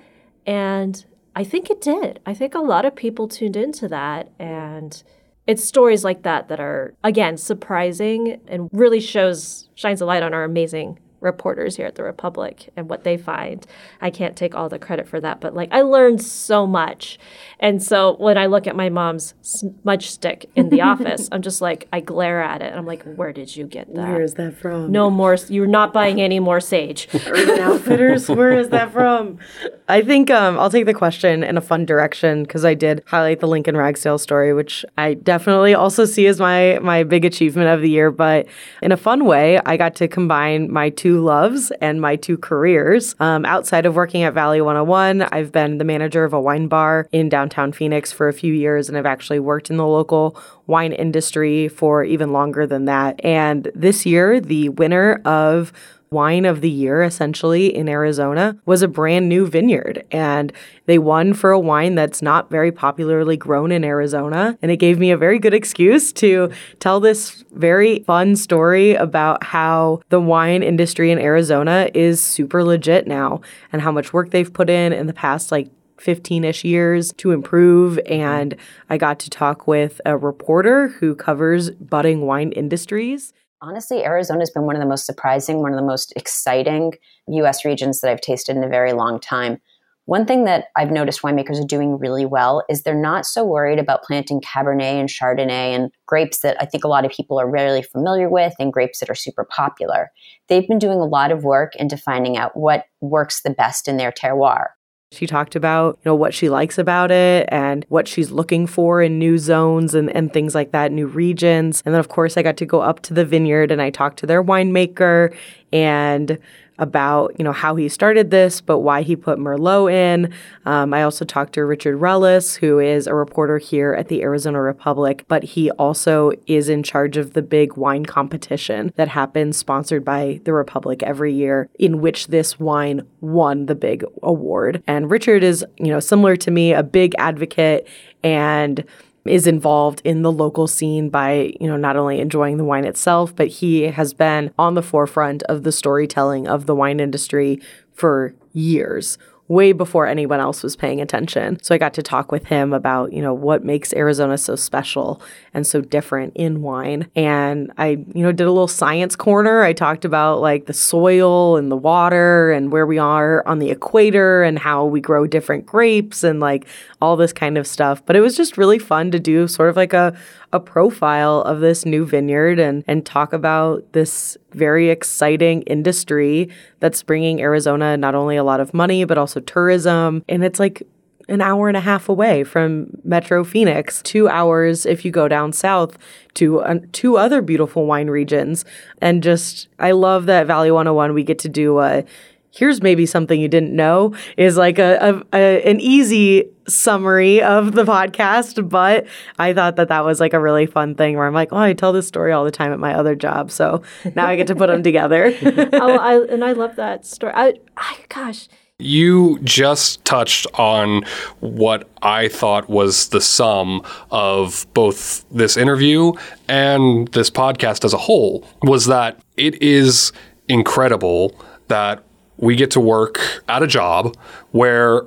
And 0.46 1.04
I 1.36 1.44
think 1.44 1.70
it 1.70 1.80
did. 1.80 2.20
I 2.26 2.34
think 2.34 2.54
a 2.54 2.60
lot 2.60 2.84
of 2.84 2.96
people 2.96 3.28
tuned 3.28 3.56
into 3.56 3.88
that 3.88 4.30
and 4.38 5.02
it's 5.46 5.64
stories 5.64 6.04
like 6.04 6.22
that 6.22 6.48
that 6.48 6.60
are 6.60 6.94
again 7.02 7.36
surprising 7.36 8.40
and 8.46 8.68
really 8.72 9.00
shows 9.00 9.68
shines 9.74 10.00
a 10.00 10.06
light 10.06 10.22
on 10.22 10.32
our 10.32 10.44
amazing 10.44 10.98
reporters 11.22 11.76
here 11.76 11.86
at 11.86 11.94
the 11.94 12.02
Republic 12.02 12.70
and 12.76 12.90
what 12.90 13.04
they 13.04 13.16
find. 13.16 13.66
I 14.00 14.10
can't 14.10 14.36
take 14.36 14.54
all 14.54 14.68
the 14.68 14.78
credit 14.78 15.08
for 15.08 15.20
that, 15.20 15.40
but 15.40 15.54
like 15.54 15.72
I 15.72 15.82
learned 15.82 16.22
so 16.22 16.66
much. 16.66 17.18
And 17.60 17.82
so 17.82 18.16
when 18.16 18.36
I 18.36 18.46
look 18.46 18.66
at 18.66 18.74
my 18.74 18.88
mom's 18.88 19.34
smudge 19.40 20.10
stick 20.10 20.50
in 20.56 20.68
the 20.68 20.80
office, 20.92 21.28
I'm 21.32 21.42
just 21.42 21.60
like, 21.60 21.88
I 21.92 22.00
glare 22.00 22.42
at 22.42 22.60
it 22.60 22.66
and 22.66 22.76
I'm 22.76 22.86
like, 22.86 23.04
where 23.04 23.32
did 23.32 23.56
you 23.56 23.66
get 23.66 23.92
that? 23.94 24.08
Where 24.08 24.22
is 24.22 24.34
that 24.34 24.56
from? 24.56 24.90
No 24.90 25.10
more, 25.10 25.36
you're 25.48 25.66
not 25.66 25.92
buying 25.92 26.20
any 26.20 26.40
more 26.40 26.60
sage. 26.60 27.08
Urban 27.26 27.60
Outfitters, 27.60 28.28
where 28.28 28.52
is 28.58 28.70
that 28.70 28.92
from? 28.92 29.38
I 29.88 30.02
think 30.02 30.30
um, 30.30 30.58
I'll 30.58 30.70
take 30.70 30.86
the 30.86 30.94
question 30.94 31.44
in 31.44 31.56
a 31.56 31.60
fun 31.60 31.86
direction 31.86 32.42
because 32.42 32.64
I 32.64 32.74
did 32.74 33.02
highlight 33.06 33.40
the 33.40 33.48
Lincoln 33.48 33.76
Ragsdale 33.76 34.18
story, 34.18 34.52
which 34.52 34.84
I 34.98 35.14
definitely 35.14 35.74
also 35.74 36.04
see 36.04 36.26
as 36.26 36.40
my, 36.40 36.78
my 36.82 37.04
big 37.04 37.24
achievement 37.24 37.68
of 37.68 37.80
the 37.80 37.90
year. 37.90 38.10
But 38.10 38.46
in 38.82 38.90
a 38.90 38.96
fun 38.96 39.24
way, 39.24 39.60
I 39.64 39.76
got 39.76 39.94
to 39.96 40.08
combine 40.08 40.72
my 40.72 40.90
two 40.90 41.11
two 41.12 41.20
loves 41.20 41.70
and 41.82 42.00
my 42.00 42.16
two 42.16 42.38
careers. 42.38 43.14
Um, 43.20 43.44
outside 43.44 43.84
of 43.84 43.94
working 43.94 44.22
at 44.22 44.32
Valley 44.32 44.62
101, 44.62 45.22
I've 45.22 45.52
been 45.52 45.76
the 45.76 45.84
manager 45.84 46.24
of 46.24 46.32
a 46.32 46.40
wine 46.40 46.68
bar 46.68 47.06
in 47.12 47.28
downtown 47.28 47.72
Phoenix 47.72 48.10
for 48.10 48.28
a 48.28 48.32
few 48.32 48.54
years, 48.54 48.88
and 48.88 48.96
I've 48.96 49.04
actually 49.04 49.38
worked 49.38 49.68
in 49.68 49.76
the 49.76 49.86
local 49.86 50.40
wine 50.66 50.92
industry 50.92 51.68
for 51.68 52.02
even 52.02 52.32
longer 52.32 52.66
than 52.66 52.86
that. 52.86 53.22
And 53.22 53.70
this 53.74 54.06
year, 54.06 54.40
the 54.40 54.70
winner 54.70 55.20
of 55.26 55.74
wine 56.12 56.44
of 56.44 56.60
the 56.60 56.70
year, 56.70 57.02
essentially, 57.02 57.74
in 57.74 57.88
Arizona 57.88 58.56
was 58.66 58.82
a 58.82 58.88
brand 58.88 59.28
new 59.28 59.46
vineyard. 59.46 60.04
And 60.12 60.52
they 60.86 60.98
won 60.98 61.34
for 61.34 61.50
a 61.50 61.58
wine 61.58 61.94
that's 61.94 62.22
not 62.22 62.50
very 62.50 62.70
popularly 62.70 63.36
grown 63.36 63.72
in 63.72 63.84
Arizona. 63.84 64.58
And 64.62 64.70
it 64.70 64.76
gave 64.76 64.98
me 64.98 65.10
a 65.10 65.16
very 65.16 65.38
good 65.38 65.54
excuse 65.54 66.12
to 66.14 66.50
tell 66.78 67.00
this 67.00 67.44
very 67.52 68.00
fun 68.00 68.36
story 68.36 68.94
about 68.94 69.42
how 69.42 70.02
the 70.10 70.20
wine 70.20 70.62
industry 70.62 71.10
in 71.10 71.18
Arizona 71.18 71.88
is 71.94 72.20
super 72.20 72.62
legit 72.62 73.06
now 73.06 73.40
and 73.72 73.82
how 73.82 73.90
much 73.90 74.12
work 74.12 74.30
they've 74.30 74.52
put 74.52 74.68
in 74.70 74.92
in 74.92 75.06
the 75.06 75.12
past, 75.12 75.50
like 75.50 75.68
15 75.98 76.44
ish 76.44 76.64
years 76.64 77.12
to 77.14 77.30
improve. 77.30 77.98
And 78.06 78.56
I 78.90 78.98
got 78.98 79.18
to 79.20 79.30
talk 79.30 79.66
with 79.66 80.00
a 80.04 80.16
reporter 80.16 80.88
who 80.88 81.14
covers 81.14 81.70
budding 81.70 82.22
wine 82.22 82.52
industries 82.52 83.32
honestly, 83.62 84.04
Arizona 84.04 84.40
has 84.40 84.50
been 84.50 84.66
one 84.66 84.76
of 84.76 84.82
the 84.82 84.88
most 84.88 85.06
surprising, 85.06 85.62
one 85.62 85.72
of 85.72 85.78
the 85.78 85.86
most 85.86 86.12
exciting 86.16 86.92
US 87.28 87.64
regions 87.64 88.00
that 88.00 88.10
I've 88.10 88.20
tasted 88.20 88.56
in 88.56 88.64
a 88.64 88.68
very 88.68 88.92
long 88.92 89.20
time. 89.20 89.60
One 90.06 90.26
thing 90.26 90.44
that 90.44 90.66
I've 90.76 90.90
noticed 90.90 91.22
winemakers 91.22 91.62
are 91.62 91.66
doing 91.66 91.96
really 91.96 92.26
well 92.26 92.64
is 92.68 92.82
they're 92.82 92.94
not 92.94 93.24
so 93.24 93.44
worried 93.44 93.78
about 93.78 94.02
planting 94.02 94.40
Cabernet 94.40 94.98
and 94.98 95.08
Chardonnay 95.08 95.76
and 95.76 95.92
grapes 96.06 96.40
that 96.40 96.56
I 96.60 96.66
think 96.66 96.82
a 96.82 96.88
lot 96.88 97.04
of 97.04 97.12
people 97.12 97.40
are 97.40 97.48
rarely 97.48 97.82
familiar 97.82 98.28
with 98.28 98.52
and 98.58 98.72
grapes 98.72 98.98
that 98.98 99.08
are 99.08 99.14
super 99.14 99.44
popular. 99.44 100.10
They've 100.48 100.66
been 100.66 100.80
doing 100.80 100.98
a 100.98 101.06
lot 101.06 101.30
of 101.30 101.44
work 101.44 101.76
into 101.76 101.96
finding 101.96 102.36
out 102.36 102.56
what 102.56 102.86
works 103.00 103.42
the 103.42 103.50
best 103.50 103.86
in 103.86 103.96
their 103.96 104.10
terroir. 104.10 104.70
She 105.12 105.26
talked 105.26 105.54
about, 105.54 105.98
you 105.98 106.08
know, 106.08 106.14
what 106.14 106.32
she 106.32 106.48
likes 106.48 106.78
about 106.78 107.10
it 107.10 107.46
and 107.52 107.84
what 107.90 108.08
she's 108.08 108.30
looking 108.30 108.66
for 108.66 109.02
in 109.02 109.18
new 109.18 109.36
zones 109.36 109.94
and, 109.94 110.08
and 110.16 110.32
things 110.32 110.54
like 110.54 110.72
that, 110.72 110.90
new 110.90 111.06
regions. 111.06 111.82
And 111.84 111.94
then 111.94 112.00
of 112.00 112.08
course 112.08 112.36
I 112.36 112.42
got 112.42 112.56
to 112.56 112.66
go 112.66 112.80
up 112.80 113.00
to 113.02 113.14
the 113.14 113.24
vineyard 113.24 113.70
and 113.70 113.82
I 113.82 113.90
talked 113.90 114.18
to 114.20 114.26
their 114.26 114.42
winemaker 114.42 115.34
and 115.72 116.38
about 116.82 117.32
you 117.38 117.44
know 117.44 117.52
how 117.52 117.76
he 117.76 117.88
started 117.88 118.32
this, 118.32 118.60
but 118.60 118.80
why 118.80 119.02
he 119.02 119.14
put 119.14 119.38
Merlot 119.38 119.92
in. 119.92 120.34
Um, 120.66 120.92
I 120.92 121.04
also 121.04 121.24
talked 121.24 121.52
to 121.54 121.64
Richard 121.64 121.98
Ruelas, 121.98 122.56
who 122.56 122.80
is 122.80 123.06
a 123.06 123.14
reporter 123.14 123.58
here 123.58 123.94
at 123.94 124.08
the 124.08 124.22
Arizona 124.22 124.60
Republic, 124.60 125.24
but 125.28 125.44
he 125.44 125.70
also 125.72 126.32
is 126.48 126.68
in 126.68 126.82
charge 126.82 127.16
of 127.16 127.34
the 127.34 127.42
big 127.42 127.76
wine 127.76 128.04
competition 128.04 128.92
that 128.96 129.08
happens, 129.08 129.56
sponsored 129.56 130.04
by 130.04 130.40
the 130.44 130.52
Republic 130.52 131.04
every 131.04 131.32
year, 131.32 131.68
in 131.78 132.00
which 132.00 132.26
this 132.26 132.58
wine 132.58 133.06
won 133.20 133.66
the 133.66 133.76
big 133.76 134.04
award. 134.22 134.82
And 134.88 135.08
Richard 135.08 135.44
is 135.44 135.64
you 135.78 135.86
know 135.86 136.00
similar 136.00 136.34
to 136.36 136.50
me, 136.50 136.72
a 136.72 136.82
big 136.82 137.14
advocate 137.18 137.86
and 138.24 138.84
is 139.24 139.46
involved 139.46 140.02
in 140.04 140.22
the 140.22 140.32
local 140.32 140.66
scene 140.66 141.08
by, 141.08 141.52
you 141.60 141.68
know, 141.68 141.76
not 141.76 141.96
only 141.96 142.20
enjoying 142.20 142.56
the 142.56 142.64
wine 142.64 142.84
itself, 142.84 143.34
but 143.34 143.48
he 143.48 143.82
has 143.82 144.12
been 144.12 144.52
on 144.58 144.74
the 144.74 144.82
forefront 144.82 145.42
of 145.44 145.62
the 145.62 145.72
storytelling 145.72 146.48
of 146.48 146.66
the 146.66 146.74
wine 146.74 147.00
industry 147.00 147.60
for 147.94 148.34
years 148.52 149.18
way 149.52 149.72
before 149.72 150.06
anyone 150.06 150.40
else 150.40 150.62
was 150.62 150.76
paying 150.76 151.00
attention. 151.00 151.62
So 151.62 151.74
I 151.74 151.78
got 151.78 151.92
to 151.94 152.02
talk 152.02 152.32
with 152.32 152.46
him 152.46 152.72
about, 152.72 153.12
you 153.12 153.20
know, 153.20 153.34
what 153.34 153.64
makes 153.64 153.92
Arizona 153.92 154.38
so 154.38 154.56
special 154.56 155.20
and 155.52 155.66
so 155.66 155.82
different 155.82 156.32
in 156.34 156.62
wine. 156.62 157.10
And 157.14 157.70
I, 157.76 158.04
you 158.14 158.22
know, 158.22 158.32
did 158.32 158.46
a 158.46 158.50
little 158.50 158.66
science 158.66 159.14
corner. 159.14 159.62
I 159.62 159.74
talked 159.74 160.06
about 160.06 160.40
like 160.40 160.64
the 160.64 160.72
soil 160.72 161.58
and 161.58 161.70
the 161.70 161.76
water 161.76 162.50
and 162.50 162.72
where 162.72 162.86
we 162.86 162.96
are 162.96 163.46
on 163.46 163.58
the 163.58 163.70
equator 163.70 164.42
and 164.42 164.58
how 164.58 164.86
we 164.86 165.02
grow 165.02 165.26
different 165.26 165.66
grapes 165.66 166.24
and 166.24 166.40
like 166.40 166.66
all 167.02 167.16
this 167.16 167.34
kind 167.34 167.58
of 167.58 167.66
stuff. 167.66 168.04
But 168.06 168.16
it 168.16 168.20
was 168.20 168.36
just 168.36 168.56
really 168.56 168.78
fun 168.78 169.10
to 169.10 169.20
do 169.20 169.46
sort 169.46 169.68
of 169.68 169.76
like 169.76 169.92
a 169.92 170.16
a 170.52 170.60
profile 170.60 171.40
of 171.42 171.60
this 171.60 171.84
new 171.86 172.04
vineyard 172.04 172.58
and 172.58 172.84
and 172.86 173.06
talk 173.06 173.32
about 173.32 173.90
this 173.92 174.36
very 174.52 174.90
exciting 174.90 175.62
industry 175.62 176.48
that's 176.80 177.02
bringing 177.02 177.40
Arizona 177.40 177.96
not 177.96 178.14
only 178.14 178.36
a 178.36 178.44
lot 178.44 178.60
of 178.60 178.74
money 178.74 179.04
but 179.04 179.18
also 179.18 179.40
tourism. 179.40 180.24
And 180.28 180.44
it's 180.44 180.60
like 180.60 180.82
an 181.28 181.40
hour 181.40 181.68
and 181.68 181.76
a 181.76 181.80
half 181.80 182.08
away 182.08 182.44
from 182.44 182.88
Metro 183.04 183.44
Phoenix, 183.44 184.02
2 184.02 184.28
hours 184.28 184.84
if 184.84 185.04
you 185.04 185.10
go 185.10 185.28
down 185.28 185.52
south 185.52 185.96
to 186.34 186.60
uh, 186.60 186.78
two 186.92 187.16
other 187.16 187.40
beautiful 187.42 187.86
wine 187.86 188.08
regions. 188.08 188.64
And 189.00 189.22
just 189.22 189.68
I 189.78 189.92
love 189.92 190.26
that 190.26 190.46
Valley 190.46 190.70
101 190.70 191.14
we 191.14 191.22
get 191.22 191.38
to 191.40 191.48
do 191.48 191.78
a 191.80 192.04
here's 192.52 192.82
maybe 192.82 193.06
something 193.06 193.40
you 193.40 193.48
didn't 193.48 193.74
know 193.74 194.14
is 194.36 194.56
like 194.56 194.78
a, 194.78 195.22
a, 195.32 195.36
a, 195.36 195.70
an 195.70 195.80
easy 195.80 196.44
summary 196.68 197.42
of 197.42 197.72
the 197.72 197.84
podcast 197.84 198.68
but 198.68 199.06
i 199.38 199.52
thought 199.52 199.74
that 199.76 199.88
that 199.88 200.04
was 200.04 200.20
like 200.20 200.32
a 200.32 200.38
really 200.38 200.66
fun 200.66 200.94
thing 200.94 201.16
where 201.16 201.26
i'm 201.26 201.34
like 201.34 201.52
oh 201.52 201.58
i 201.58 201.72
tell 201.72 201.92
this 201.92 202.06
story 202.06 202.30
all 202.30 202.44
the 202.44 202.50
time 202.52 202.72
at 202.72 202.78
my 202.78 202.94
other 202.94 203.16
job 203.16 203.50
so 203.50 203.82
now 204.14 204.26
i 204.26 204.36
get 204.36 204.46
to 204.46 204.54
put 204.54 204.68
them 204.68 204.82
together 204.82 205.32
oh, 205.72 205.98
I, 205.98 206.24
and 206.26 206.44
I 206.44 206.52
love 206.52 206.76
that 206.76 207.04
story. 207.06 207.32
I, 207.34 207.54
I, 207.76 207.96
gosh, 208.08 208.48
You 208.78 209.38
just 209.42 210.04
touched 210.04 210.46
on 210.54 211.02
what 211.40 211.88
I 212.02 212.28
thought 212.28 212.68
was 212.68 213.08
the 213.08 213.20
sum 213.20 213.82
of 214.10 214.66
both 214.74 215.24
this 215.30 215.56
interview 215.56 216.12
and 216.48 217.08
this 217.08 217.30
podcast 217.30 217.84
as 217.84 217.92
a 217.92 217.98
whole 217.98 218.46
was 218.62 218.86
that 218.86 219.20
it 219.36 219.60
is 219.62 220.12
incredible 220.48 221.34
that 221.68 222.04
we 222.42 222.56
get 222.56 222.72
to 222.72 222.80
work 222.80 223.20
at 223.48 223.62
a 223.62 223.66
job 223.68 224.16
where 224.50 225.02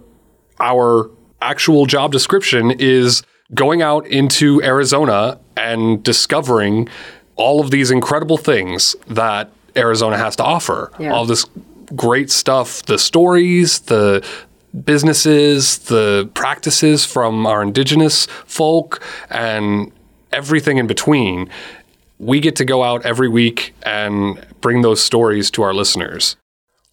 our 0.60 1.12
actual 1.42 1.86
job 1.86 2.14
description 2.14 2.72
is 2.72 3.24
going 3.54 3.82
out 3.82 4.08
into 4.08 4.64
Arizona 4.64 5.38
and 5.58 6.02
discovering 6.02 6.88
all 7.36 7.60
of 7.60 7.72
these 7.72 7.92
incredible 7.92 8.38
things 8.38 8.96
that 9.08 9.52
Arizona 9.76 10.18
has 10.18 10.38
to 10.38 10.44
offer. 10.44 10.92
Yeah. 10.98 11.14
All 11.14 11.26
this 11.26 11.46
great 11.94 12.32
stuff, 12.32 12.84
the 12.84 12.98
stories, 12.98 13.80
the 13.80 14.26
businesses, 14.86 15.80
the 15.80 16.30
practices 16.36 17.06
from 17.06 17.46
our 17.46 17.62
indigenous 17.62 18.28
folk, 18.46 19.04
and 19.30 19.92
everything 20.32 20.78
in 20.78 20.88
between. 20.88 21.50
We 22.18 22.40
get 22.40 22.56
to 22.56 22.66
go 22.66 22.82
out 22.82 23.06
every 23.06 23.28
week 23.28 23.76
and 23.84 24.42
bring 24.62 24.84
those 24.84 25.04
stories 25.04 25.52
to 25.52 25.64
our 25.64 25.74
listeners. 25.74 26.38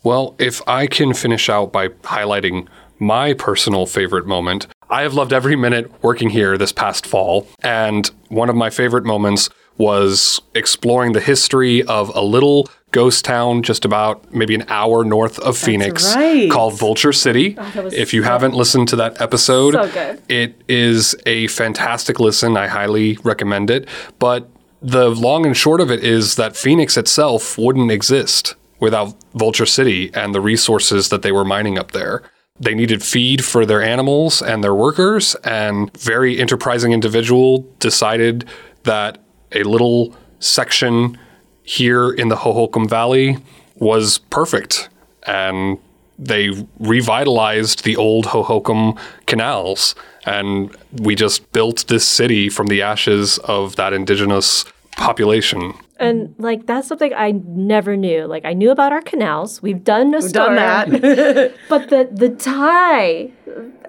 Well, 0.05 0.35
if 0.39 0.67
I 0.69 0.87
can 0.87 1.15
finish 1.15 1.49
out 1.49 1.73
by 1.73 1.89
highlighting 1.89 2.67
my 2.99 3.35
personal 3.35 3.87
favorite 3.87 4.27
moment, 4.27 4.67
I 4.91 5.03
have 5.03 5.15
loved 5.15 5.33
every 5.33 5.57
minute 5.57 5.91
working 6.03 6.31
here 6.31 6.59
this 6.59 6.73
past 6.73 7.07
fall. 7.07 7.47
And 7.63 8.11
one 8.29 8.49
of 8.49 8.57
my 8.57 8.71
favorite 8.71 9.05
moments 9.05 9.49
was 9.79 10.41
exploring 10.55 11.13
the 11.13 11.21
history 11.21 11.83
of 11.85 12.15
a 12.15 12.21
little 12.21 12.69
ghost 12.91 13.25
town 13.25 13.63
just 13.63 13.85
about 13.85 14.33
maybe 14.35 14.55
an 14.55 14.65
hour 14.69 15.03
north 15.03 15.39
of 15.39 15.57
Phoenix 15.57 16.15
right. 16.15 16.51
called 16.51 16.79
Vulture 16.79 17.13
City. 17.13 17.57
was 17.75 17.95
if 17.95 18.13
you 18.13 18.23
so- 18.23 18.29
haven't 18.29 18.55
listened 18.55 18.89
to 18.89 18.97
that 18.97 19.21
episode, 19.21 19.73
So 19.73 20.19
it 20.29 20.61
is 20.69 21.17
a 21.25 21.47
fantastic 21.47 22.21
listen. 22.21 22.57
I 22.57 22.67
highly 22.67 23.19
recommend 23.25 23.71
it. 23.71 23.89
But 24.19 24.51
the 24.83 25.09
long 25.11 25.47
and 25.47 25.57
short 25.57 25.81
of 25.81 25.91
it 25.91 26.05
is 26.05 26.35
that 26.37 26.57
Phoenix 26.57 26.97
itself 26.97 27.57
wouldn't 27.57 27.91
exist 27.91 28.57
without 28.83 29.15
Vulture 29.35 29.65
City 29.65 30.11
and 30.13 30.35
the 30.35 30.41
resources 30.41 31.09
that 31.09 31.23
they 31.23 31.31
were 31.31 31.45
mining 31.45 31.79
up 31.79 31.93
there. 31.93 32.21
They 32.59 32.75
needed 32.75 33.01
feed 33.01 33.45
for 33.45 33.65
their 33.65 33.81
animals 33.81 34.43
and 34.43 34.63
their 34.63 34.75
workers, 34.75 35.37
and 35.45 35.97
very 35.97 36.41
enterprising 36.41 36.91
individual 36.91 37.65
decided 37.79 38.45
that 38.83 39.19
a 39.53 39.63
little 39.63 40.17
section 40.41 41.17
here 41.63 42.11
in 42.11 42.29
the 42.29 42.35
Hohokam 42.35 42.91
Valley 42.91 43.39
was 43.77 44.19
perfect. 44.19 44.89
And 45.29 45.79
they 46.19 46.51
revitalized 46.81 47.85
the 47.85 47.97
old 47.97 48.27
Hohokam 48.27 48.99
canals. 49.27 49.95
And 50.27 50.77
we 51.01 51.15
just 51.15 51.53
built 51.53 51.87
this 51.87 52.07
city 52.07 52.49
from 52.49 52.67
the 52.67 52.83
ashes 52.83 53.39
of 53.39 53.77
that 53.77 53.93
indigenous 53.93 54.65
population. 54.97 55.75
and 55.99 56.35
like 56.39 56.67
that's 56.67 56.89
something 56.89 57.13
I 57.15 57.33
never 57.33 57.97
knew. 57.97 58.25
Like 58.27 58.45
I 58.45 58.53
knew 58.53 58.71
about 58.71 58.93
our 58.93 59.01
canals. 59.03 59.63
We've 59.63 59.83
done 59.83 60.15
a 60.15 60.19
We've 60.21 60.33
done 60.33 60.57
that. 60.57 61.55
but 61.69 61.89
the 61.91 62.09
the 62.13 62.31
tie 62.31 63.31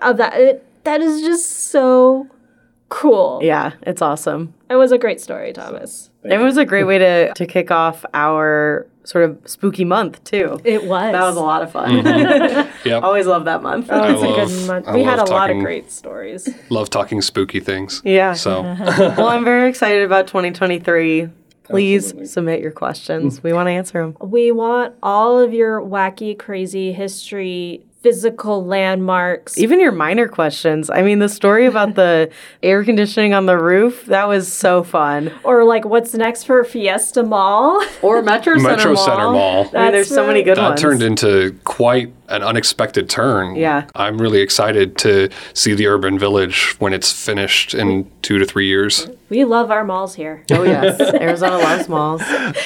of 0.01 0.17
that 0.17 0.33
it, 0.39 0.65
that 0.83 1.01
is 1.01 1.21
just 1.21 1.69
so 1.71 2.27
cool. 2.89 3.39
yeah 3.41 3.71
it's 3.83 4.01
awesome 4.01 4.53
It 4.69 4.75
was 4.75 4.91
a 4.91 4.97
great 4.97 5.19
story, 5.19 5.51
Thomas. 5.53 6.09
it 6.23 6.37
was 6.37 6.57
a 6.57 6.65
great 6.65 6.83
way 6.85 6.97
to 6.99 7.33
to 7.33 7.45
kick 7.45 7.71
off 7.71 8.05
our 8.13 8.85
sort 9.05 9.25
of 9.29 9.37
spooky 9.45 9.83
month 9.85 10.23
too 10.23 10.59
It 10.63 10.83
was. 10.85 11.11
that 11.11 11.21
was 11.23 11.35
a 11.35 11.41
lot 11.41 11.61
of 11.61 11.71
fun 11.71 11.89
mm-hmm. 12.03 12.69
Yep. 12.87 13.03
always 13.03 13.25
love 13.25 13.45
that 13.45 13.61
month 13.61 13.87
Oh, 13.89 14.03
it's 14.03 14.21
I 14.21 14.25
a 14.25 14.29
love- 14.29 14.49
good 14.49 14.67
month. 14.67 14.87
I 14.87 14.95
We 14.95 15.03
had 15.03 15.19
a 15.19 15.23
love 15.23 15.29
lot 15.29 15.49
of 15.49 15.59
great 15.59 15.91
stories. 15.91 16.47
Love 16.69 16.89
talking 16.89 17.21
spooky 17.21 17.59
things. 17.59 18.01
Yeah. 18.05 18.33
So 18.33 18.61
well, 19.17 19.27
I'm 19.27 19.43
very 19.43 19.69
excited 19.69 20.03
about 20.03 20.27
2023. 20.27 21.29
Please 21.63 22.13
submit 22.31 22.59
your 22.61 22.71
questions. 22.71 23.41
We 23.41 23.53
want 23.53 23.67
to 23.67 23.71
answer 23.71 24.01
them. 24.01 24.17
We 24.21 24.51
want 24.51 24.95
all 25.01 25.39
of 25.39 25.53
your 25.53 25.81
wacky, 25.81 26.37
crazy 26.37 26.91
history, 26.91 27.85
physical 28.03 28.65
landmarks. 28.65 29.57
Even 29.57 29.79
your 29.79 29.93
minor 29.93 30.27
questions. 30.27 30.89
I 30.89 31.01
mean, 31.01 31.19
the 31.19 31.29
story 31.29 31.65
about 31.65 31.95
the 31.95 32.29
air 32.63 32.83
conditioning 32.83 33.33
on 33.33 33.45
the 33.45 33.57
roof, 33.57 34.05
that 34.07 34.27
was 34.27 34.51
so 34.51 34.83
fun. 34.83 35.31
or 35.43 35.63
like 35.63 35.85
what's 35.85 36.13
next 36.13 36.43
for 36.43 36.63
Fiesta 36.63 37.23
Mall? 37.23 37.81
Or 38.01 38.21
Metro 38.21 38.57
Center 38.57 38.69
Metro 38.75 38.93
Mall. 38.93 39.05
Center 39.05 39.31
Mall. 39.31 39.69
I 39.73 39.83
mean, 39.83 39.91
there's 39.93 40.09
That's 40.09 40.15
so 40.15 40.27
many 40.27 40.39
right. 40.39 40.45
good 40.45 40.57
that 40.57 40.69
ones. 40.69 40.81
turned 40.81 41.01
into 41.01 41.57
quite 41.63 42.11
an 42.27 42.43
unexpected 42.43 43.09
turn. 43.09 43.55
Yeah. 43.55 43.85
I'm 43.95 44.17
really 44.19 44.41
excited 44.41 44.97
to 44.99 45.29
see 45.53 45.73
the 45.73 45.87
urban 45.87 46.19
village 46.19 46.75
when 46.79 46.91
it's 46.91 47.11
finished 47.13 47.73
in 47.73 48.11
two 48.21 48.39
to 48.39 48.45
three 48.45 48.67
years. 48.67 49.07
We 49.29 49.45
love 49.45 49.71
our 49.71 49.85
malls 49.85 50.15
here. 50.15 50.43
oh, 50.51 50.63
yes. 50.63 50.99
Arizona 51.21 51.57
loves 51.59 51.87
malls. 51.87 52.21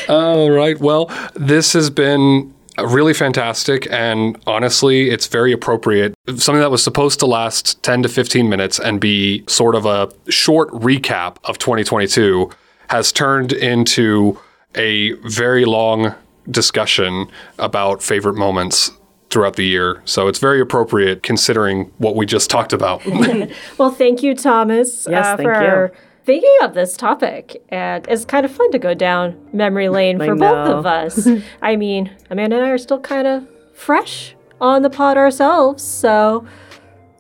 All 0.09 0.49
right. 0.49 0.79
Well, 0.79 1.11
this 1.35 1.73
has 1.73 1.91
been 1.91 2.53
really 2.77 3.13
fantastic. 3.13 3.87
And 3.91 4.39
honestly, 4.47 5.09
it's 5.09 5.27
very 5.27 5.51
appropriate. 5.51 6.13
Something 6.27 6.61
that 6.61 6.71
was 6.71 6.83
supposed 6.83 7.19
to 7.19 7.25
last 7.25 7.81
10 7.83 8.03
to 8.03 8.09
15 8.09 8.49
minutes 8.49 8.79
and 8.79 8.99
be 8.99 9.43
sort 9.47 9.75
of 9.75 9.85
a 9.85 10.11
short 10.29 10.69
recap 10.71 11.37
of 11.43 11.57
2022 11.57 12.49
has 12.89 13.11
turned 13.11 13.51
into 13.51 14.39
a 14.75 15.13
very 15.27 15.65
long 15.65 16.13
discussion 16.49 17.27
about 17.57 18.01
favorite 18.01 18.35
moments 18.35 18.91
throughout 19.29 19.55
the 19.55 19.65
year. 19.65 20.01
So 20.05 20.27
it's 20.27 20.39
very 20.39 20.61
appropriate 20.61 21.21
considering 21.21 21.91
what 21.97 22.15
we 22.15 22.25
just 22.25 22.49
talked 22.49 22.73
about. 22.73 23.01
Well, 23.77 23.91
thank 23.91 24.23
you, 24.23 24.35
Thomas, 24.35 25.05
Yes, 25.09 25.25
uh, 25.25 25.37
thank 25.37 25.49
for 25.49 25.89
you. 25.91 25.99
Thinking 26.27 26.57
of 26.61 26.73
this 26.73 26.97
topic. 26.97 27.63
And 27.69 28.05
it's 28.07 28.25
kind 28.25 28.45
of 28.45 28.51
fun 28.51 28.71
to 28.73 28.77
go 28.77 28.93
down 28.93 29.39
memory 29.53 29.89
lane 29.97 30.19
for 30.19 30.35
both 30.35 30.69
of 30.69 30.85
us. 30.85 31.27
I 31.61 31.75
mean, 31.77 32.15
Amanda 32.29 32.57
and 32.57 32.65
I 32.65 32.69
are 32.69 32.77
still 32.77 32.99
kind 32.99 33.25
of 33.25 33.47
fresh 33.73 34.35
on 34.61 34.81
the 34.83 34.89
pod 34.89 35.17
ourselves. 35.17 35.83
So, 35.83 36.45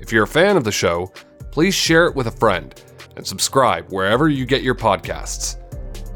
If 0.00 0.10
you're 0.10 0.24
a 0.24 0.26
fan 0.26 0.56
of 0.56 0.64
the 0.64 0.72
show, 0.72 1.12
please 1.50 1.74
share 1.74 2.06
it 2.06 2.16
with 2.16 2.28
a 2.28 2.30
friend 2.30 2.82
and 3.16 3.26
subscribe 3.26 3.84
wherever 3.90 4.30
you 4.30 4.46
get 4.46 4.62
your 4.62 4.74
podcasts. 4.74 5.58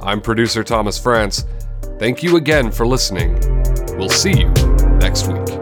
I'm 0.00 0.22
producer 0.22 0.64
Thomas 0.64 0.98
France. 0.98 1.44
Thank 1.98 2.22
you 2.22 2.38
again 2.38 2.72
for 2.72 2.87
listening. 2.87 3.38
We'll 3.98 4.09
see 4.09 4.33
you 4.33 4.48
next 5.00 5.29
week. 5.29 5.60